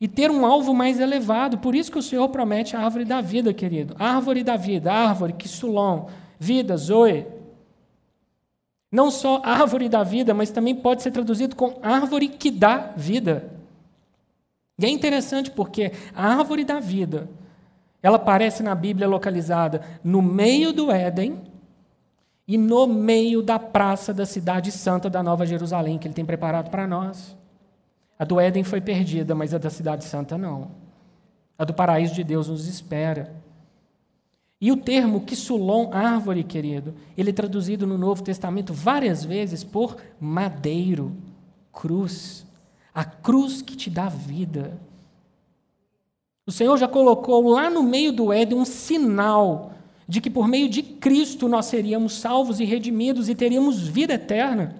e 0.00 0.08
ter 0.08 0.30
um 0.30 0.44
alvo 0.44 0.74
mais 0.74 0.98
elevado. 0.98 1.58
Por 1.58 1.76
isso 1.76 1.92
que 1.92 1.98
o 1.98 2.02
Senhor 2.02 2.28
promete 2.30 2.74
a 2.74 2.80
árvore 2.80 3.04
da 3.04 3.20
vida, 3.20 3.54
querido. 3.54 3.94
Árvore 3.98 4.42
da 4.42 4.56
vida, 4.56 4.92
árvore, 4.92 5.34
sulom, 5.46 6.08
vida, 6.40 6.76
zoe. 6.76 7.24
Não 8.90 9.10
só 9.12 9.40
árvore 9.44 9.88
da 9.88 10.02
vida, 10.02 10.34
mas 10.34 10.50
também 10.50 10.74
pode 10.74 11.02
ser 11.02 11.12
traduzido 11.12 11.54
com 11.54 11.78
árvore 11.80 12.28
que 12.28 12.50
dá 12.50 12.92
vida. 12.96 13.48
E 14.76 14.84
é 14.84 14.88
interessante 14.88 15.52
porque 15.52 15.92
a 16.14 16.34
árvore 16.34 16.64
da 16.64 16.80
vida 16.80 17.30
ela 18.02 18.16
aparece 18.16 18.62
na 18.62 18.74
Bíblia 18.74 19.06
localizada 19.06 19.82
no 20.02 20.20
meio 20.20 20.72
do 20.72 20.90
Éden 20.90 21.40
e 22.46 22.58
no 22.58 22.86
meio 22.86 23.42
da 23.42 23.58
praça 23.58 24.12
da 24.12 24.26
cidade 24.26 24.72
santa 24.72 25.08
da 25.08 25.22
Nova 25.22 25.46
Jerusalém, 25.46 25.98
que 25.98 26.08
ele 26.08 26.14
tem 26.14 26.24
preparado 26.24 26.68
para 26.68 26.86
nós. 26.86 27.36
A 28.18 28.24
do 28.24 28.40
Éden 28.40 28.64
foi 28.64 28.80
perdida, 28.80 29.34
mas 29.34 29.54
a 29.54 29.58
da 29.58 29.70
cidade 29.70 30.04
santa 30.04 30.36
não. 30.36 30.72
A 31.56 31.64
do 31.64 31.72
paraíso 31.72 32.14
de 32.14 32.24
Deus 32.24 32.48
nos 32.48 32.66
espera. 32.66 33.34
E 34.60 34.70
o 34.70 34.76
termo 34.76 35.22
Kissulon, 35.22 35.90
árvore, 35.92 36.44
querido, 36.44 36.94
ele 37.16 37.30
é 37.30 37.32
traduzido 37.32 37.86
no 37.86 37.98
Novo 37.98 38.22
Testamento 38.22 38.72
várias 38.72 39.24
vezes 39.24 39.64
por 39.64 39.96
madeiro, 40.20 41.16
cruz. 41.72 42.46
A 42.94 43.04
cruz 43.04 43.60
que 43.60 43.74
te 43.74 43.90
dá 43.90 44.08
vida. 44.08 44.78
O 46.46 46.50
Senhor 46.50 46.76
já 46.76 46.88
colocou 46.88 47.48
lá 47.48 47.70
no 47.70 47.82
meio 47.82 48.12
do 48.12 48.32
Éden 48.32 48.58
um 48.58 48.64
sinal 48.64 49.72
de 50.08 50.20
que 50.20 50.28
por 50.28 50.48
meio 50.48 50.68
de 50.68 50.82
Cristo 50.82 51.48
nós 51.48 51.66
seríamos 51.66 52.14
salvos 52.14 52.58
e 52.58 52.64
redimidos 52.64 53.28
e 53.28 53.34
teríamos 53.34 53.86
vida 53.86 54.14
eterna. 54.14 54.74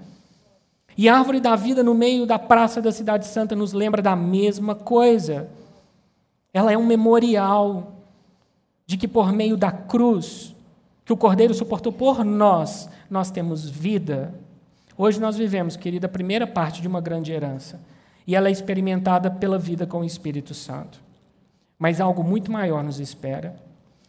E 0.96 1.08
a 1.08 1.16
árvore 1.16 1.40
da 1.40 1.56
vida 1.56 1.82
no 1.82 1.94
meio 1.94 2.26
da 2.26 2.38
praça 2.38 2.82
da 2.82 2.92
Cidade 2.92 3.26
Santa 3.26 3.56
nos 3.56 3.72
lembra 3.72 4.02
da 4.02 4.14
mesma 4.16 4.74
coisa. 4.74 5.48
Ela 6.52 6.72
é 6.72 6.76
um 6.76 6.84
memorial 6.84 7.92
de 8.84 8.96
que 8.96 9.08
por 9.08 9.32
meio 9.32 9.56
da 9.56 9.72
cruz, 9.72 10.54
que 11.04 11.12
o 11.12 11.16
Cordeiro 11.16 11.54
suportou 11.54 11.92
por 11.92 12.24
nós, 12.24 12.90
nós 13.08 13.30
temos 13.30 13.68
vida. 13.68 14.34
Hoje 14.98 15.18
nós 15.18 15.36
vivemos, 15.36 15.76
querida, 15.76 16.06
a 16.06 16.10
primeira 16.10 16.46
parte 16.46 16.82
de 16.82 16.88
uma 16.88 17.00
grande 17.00 17.32
herança. 17.32 17.80
E 18.26 18.36
ela 18.36 18.48
é 18.48 18.52
experimentada 18.52 19.30
pela 19.30 19.58
vida 19.58 19.86
com 19.86 20.00
o 20.00 20.04
Espírito 20.04 20.52
Santo. 20.52 21.00
Mas 21.82 22.00
algo 22.00 22.22
muito 22.22 22.52
maior 22.52 22.84
nos 22.84 23.00
espera. 23.00 23.56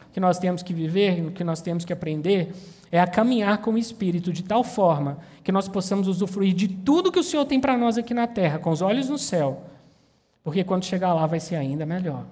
O 0.08 0.12
que 0.12 0.20
nós 0.20 0.38
temos 0.38 0.62
que 0.62 0.72
viver, 0.72 1.26
o 1.26 1.32
que 1.32 1.42
nós 1.42 1.60
temos 1.60 1.84
que 1.84 1.92
aprender, 1.92 2.54
é 2.92 3.00
a 3.00 3.06
caminhar 3.06 3.58
com 3.58 3.72
o 3.72 3.78
Espírito 3.78 4.32
de 4.32 4.44
tal 4.44 4.62
forma 4.62 5.18
que 5.42 5.50
nós 5.50 5.66
possamos 5.66 6.06
usufruir 6.06 6.54
de 6.54 6.68
tudo 6.68 7.10
que 7.10 7.18
o 7.18 7.22
Senhor 7.24 7.44
tem 7.44 7.58
para 7.58 7.76
nós 7.76 7.98
aqui 7.98 8.14
na 8.14 8.28
terra, 8.28 8.60
com 8.60 8.70
os 8.70 8.80
olhos 8.80 9.08
no 9.08 9.18
céu, 9.18 9.62
porque 10.44 10.62
quando 10.62 10.84
chegar 10.84 11.14
lá 11.14 11.26
vai 11.26 11.40
ser 11.40 11.56
ainda 11.56 11.84
melhor. 11.84 12.24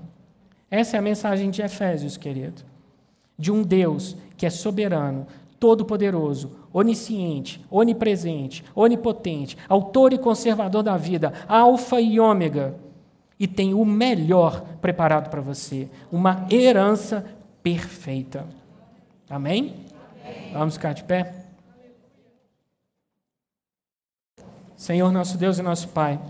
Essa 0.70 0.97
é 0.97 1.01
a 1.01 1.03
mensagem 1.03 1.51
de 1.51 1.61
Efésios, 1.61 2.16
querido. 2.16 2.62
De 3.36 3.51
um 3.51 3.64
Deus 3.64 4.16
que 4.36 4.47
é 4.47 4.51
soberano, 4.51 5.26
todo-poderoso, 5.59 6.53
onisciente, 6.72 7.66
onipresente, 7.68 8.64
onipotente, 8.76 9.59
autor 9.68 10.12
e 10.12 10.18
conservador 10.18 10.84
da 10.84 10.97
vida, 10.97 11.32
alfa 11.49 12.01
e 12.01 12.20
ômega, 12.20 12.76
e 13.43 13.49
tem 13.49 13.74
o 13.74 13.84
melhor 13.84 14.64
preparado 14.80 15.28
para 15.28 15.40
você, 15.40 15.88
uma 16.12 16.47
herança 16.49 17.26
perfeita. 17.61 18.47
Amém? 19.28 19.74
Vamos 20.53 20.74
ficar 20.74 20.93
de 20.93 21.03
pé? 21.03 21.34
Senhor, 24.76 25.11
nosso 25.11 25.36
Deus 25.36 25.59
e 25.59 25.62
nosso 25.62 25.88
Pai, 25.88 26.20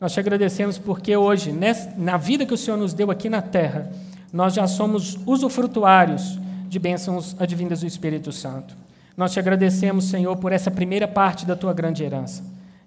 nós 0.00 0.12
te 0.12 0.18
agradecemos 0.18 0.78
porque 0.78 1.16
hoje, 1.16 1.56
na 1.96 2.16
vida 2.16 2.44
que 2.44 2.54
o 2.54 2.58
Senhor 2.58 2.76
nos 2.76 2.92
deu 2.92 3.08
aqui 3.12 3.30
na 3.30 3.40
terra, 3.40 3.92
nós 4.32 4.52
já 4.52 4.66
somos 4.66 5.16
usufrutuários 5.24 6.40
de 6.68 6.80
bênçãos 6.80 7.36
advindas 7.38 7.82
do 7.82 7.86
Espírito 7.86 8.32
Santo. 8.32 8.74
Nós 9.16 9.32
te 9.32 9.38
agradecemos, 9.38 10.06
Senhor, 10.06 10.36
por 10.38 10.50
essa 10.50 10.72
primeira 10.72 11.06
parte 11.06 11.46
da 11.46 11.54
tua 11.54 11.72
grande 11.72 12.02
herança. 12.02 12.42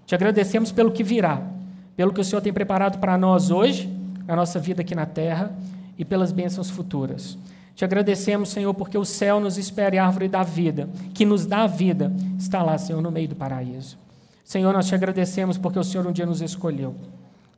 Te 0.06 0.14
agradecemos 0.14 0.74
pelo 0.74 0.92
que 0.92 1.06
virá, 1.06 1.42
pelo 1.96 2.14
que 2.14 2.22
o 2.22 2.24
Senhor 2.24 2.42
tem 2.42 2.54
preparado 2.54 3.00
para 3.00 3.18
nós 3.18 3.52
hoje, 3.52 3.92
na 4.26 4.36
nossa 4.36 4.60
vida 4.60 4.82
aqui 4.82 4.96
na 4.96 5.06
terra, 5.06 5.52
e 5.98 6.06
pelas 6.06 6.32
bênçãos 6.32 6.70
futuras. 6.70 7.38
Te 7.76 7.86
agradecemos, 7.86 8.50
Senhor, 8.50 8.74
porque 8.74 8.98
o 8.98 9.06
céu 9.06 9.40
nos 9.40 9.58
espera 9.58 9.96
e 9.96 10.00
a 10.00 10.06
árvore 10.06 10.28
da 10.28 10.44
vida, 10.44 10.90
que 11.14 11.26
nos 11.26 11.46
dá 11.46 11.64
a 11.64 11.68
vida, 11.68 12.12
está 12.38 12.62
lá, 12.62 12.78
Senhor, 12.78 13.02
no 13.02 13.12
meio 13.12 13.28
do 13.28 13.36
paraíso. 13.36 13.98
Senhor, 14.44 14.74
nós 14.74 14.88
te 14.88 14.96
agradecemos 14.96 15.58
porque 15.58 15.80
o 15.80 15.84
Senhor 15.84 16.06
um 16.06 16.12
dia 16.12 16.26
nos 16.26 16.42
escolheu, 16.42 16.96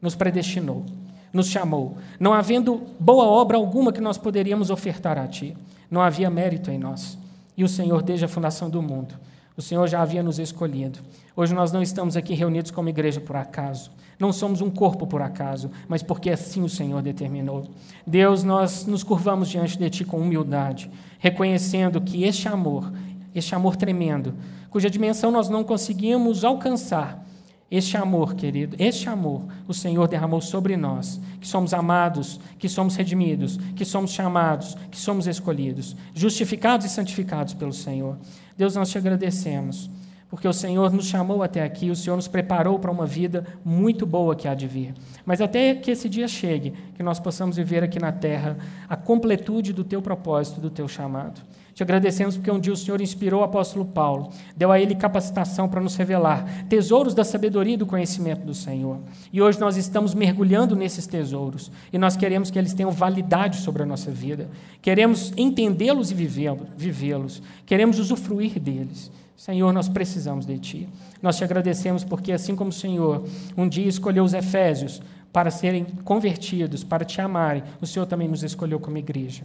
nos 0.01 0.15
predestinou, 0.15 0.85
nos 1.33 1.47
chamou, 1.47 1.97
não 2.19 2.33
havendo 2.33 2.83
boa 2.99 3.25
obra 3.25 3.57
alguma 3.57 3.91
que 3.91 3.99
nós 3.99 4.17
poderíamos 4.17 4.69
ofertar 4.69 5.17
a 5.17 5.27
Ti. 5.27 5.57
Não 5.89 6.01
havia 6.01 6.29
mérito 6.29 6.69
em 6.69 6.77
nós. 6.77 7.17
E 7.57 7.63
o 7.63 7.67
Senhor, 7.67 8.03
desde 8.03 8.25
a 8.25 8.27
fundação 8.27 8.69
do 8.69 8.81
mundo, 8.81 9.15
o 9.55 9.61
Senhor 9.61 9.87
já 9.87 10.01
havia 10.01 10.23
nos 10.23 10.39
escolhido. 10.39 10.99
Hoje 11.35 11.53
nós 11.53 11.71
não 11.71 11.81
estamos 11.81 12.17
aqui 12.17 12.33
reunidos 12.33 12.71
como 12.71 12.89
igreja 12.89 13.21
por 13.21 13.35
acaso. 13.35 13.91
Não 14.19 14.31
somos 14.31 14.61
um 14.61 14.69
corpo 14.69 15.05
por 15.05 15.21
acaso, 15.21 15.69
mas 15.87 16.01
porque 16.01 16.29
assim 16.29 16.63
o 16.63 16.69
Senhor 16.69 17.01
determinou. 17.01 17.65
Deus, 18.05 18.43
nós 18.43 18.85
nos 18.85 19.03
curvamos 19.03 19.49
diante 19.49 19.77
de 19.77 19.89
Ti 19.89 20.05
com 20.05 20.17
humildade, 20.17 20.89
reconhecendo 21.19 22.01
que 22.01 22.23
este 22.23 22.47
amor, 22.47 22.91
este 23.33 23.53
amor 23.53 23.75
tremendo, 23.75 24.33
cuja 24.69 24.89
dimensão 24.89 25.31
nós 25.31 25.49
não 25.49 25.63
conseguimos 25.63 26.43
alcançar, 26.43 27.23
este 27.71 27.97
amor, 27.97 28.35
querido, 28.35 28.75
este 28.79 29.09
amor 29.09 29.43
o 29.67 29.73
Senhor 29.73 30.07
derramou 30.07 30.41
sobre 30.41 30.77
nós, 30.77 31.19
que 31.41 31.47
somos 31.47 31.73
amados, 31.73 32.39
que 32.59 32.69
somos 32.69 32.95
redimidos, 32.95 33.57
que 33.75 33.83
somos 33.83 34.11
chamados, 34.11 34.75
que 34.91 34.97
somos 34.97 35.25
escolhidos, 35.27 35.95
justificados 36.13 36.85
e 36.85 36.89
santificados 36.89 37.53
pelo 37.53 37.73
Senhor. 37.73 38.17
Deus, 38.55 38.75
nós 38.75 38.89
te 38.89 38.97
agradecemos 38.97 39.89
porque 40.33 40.47
o 40.47 40.53
Senhor 40.53 40.91
nos 40.91 41.05
chamou 41.05 41.43
até 41.43 41.61
aqui, 41.61 41.91
o 41.91 41.95
Senhor 41.95 42.15
nos 42.15 42.27
preparou 42.27 42.79
para 42.79 42.89
uma 42.89 43.05
vida 43.05 43.45
muito 43.63 44.03
boa 44.03 44.35
que 44.35 44.47
há 44.47 44.55
de 44.55 44.67
vir. 44.67 44.95
Mas 45.23 45.39
até 45.39 45.75
que 45.75 45.91
esse 45.91 46.09
dia 46.09 46.27
chegue, 46.27 46.73
que 46.95 47.03
nós 47.03 47.19
possamos 47.19 47.57
viver 47.57 47.83
aqui 47.83 47.99
na 47.99 48.11
terra 48.11 48.57
a 48.89 48.95
completude 48.95 49.71
do 49.71 49.83
teu 49.83 50.01
propósito, 50.01 50.59
do 50.59 50.71
teu 50.71 50.87
chamado. 50.87 51.39
Te 51.73 51.81
agradecemos 51.81 52.35
porque 52.35 52.51
um 52.51 52.59
dia 52.59 52.71
o 52.71 52.77
Senhor 52.77 53.01
inspirou 53.01 53.41
o 53.41 53.43
apóstolo 53.43 53.83
Paulo, 53.83 54.29
deu 54.55 54.71
a 54.71 54.79
ele 54.79 54.93
capacitação 54.93 55.67
para 55.67 55.81
nos 55.81 55.95
revelar 55.95 56.67
tesouros 56.69 57.15
da 57.15 57.23
sabedoria 57.23 57.73
e 57.73 57.77
do 57.77 57.85
conhecimento 57.85 58.45
do 58.45 58.53
Senhor. 58.53 58.99
E 59.31 59.41
hoje 59.41 59.59
nós 59.59 59.75
estamos 59.75 60.13
mergulhando 60.13 60.75
nesses 60.75 61.07
tesouros 61.07 61.71
e 61.91 61.97
nós 61.97 62.15
queremos 62.15 62.51
que 62.51 62.59
eles 62.59 62.73
tenham 62.73 62.91
validade 62.91 63.57
sobre 63.57 63.81
a 63.81 63.85
nossa 63.85 64.11
vida. 64.11 64.49
Queremos 64.81 65.33
entendê-los 65.35 66.11
e 66.11 66.13
vivê-los. 66.13 67.41
Queremos 67.65 67.97
usufruir 67.97 68.59
deles. 68.59 69.11
Senhor, 69.35 69.73
nós 69.73 69.89
precisamos 69.89 70.45
de 70.45 70.57
Ti. 70.59 70.89
Nós 71.21 71.37
te 71.37 71.43
agradecemos 71.43 72.03
porque, 72.03 72.31
assim 72.31 72.55
como 72.55 72.69
o 72.69 72.73
Senhor 72.73 73.25
um 73.57 73.67
dia 73.67 73.87
escolheu 73.87 74.23
os 74.23 74.33
Efésios 74.33 75.01
para 75.33 75.49
serem 75.49 75.85
convertidos, 76.03 76.83
para 76.83 77.03
te 77.03 77.19
amarem, 77.19 77.63
o 77.81 77.87
Senhor 77.87 78.05
também 78.05 78.27
nos 78.27 78.43
escolheu 78.43 78.79
como 78.79 78.97
igreja. 78.97 79.43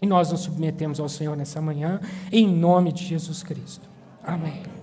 E 0.00 0.06
nós 0.06 0.30
nos 0.30 0.40
submetemos 0.40 1.00
ao 1.00 1.08
Senhor 1.08 1.36
nessa 1.36 1.60
manhã, 1.60 2.00
em 2.30 2.46
nome 2.46 2.92
de 2.92 3.04
Jesus 3.04 3.42
Cristo. 3.42 3.88
Amém. 4.22 4.77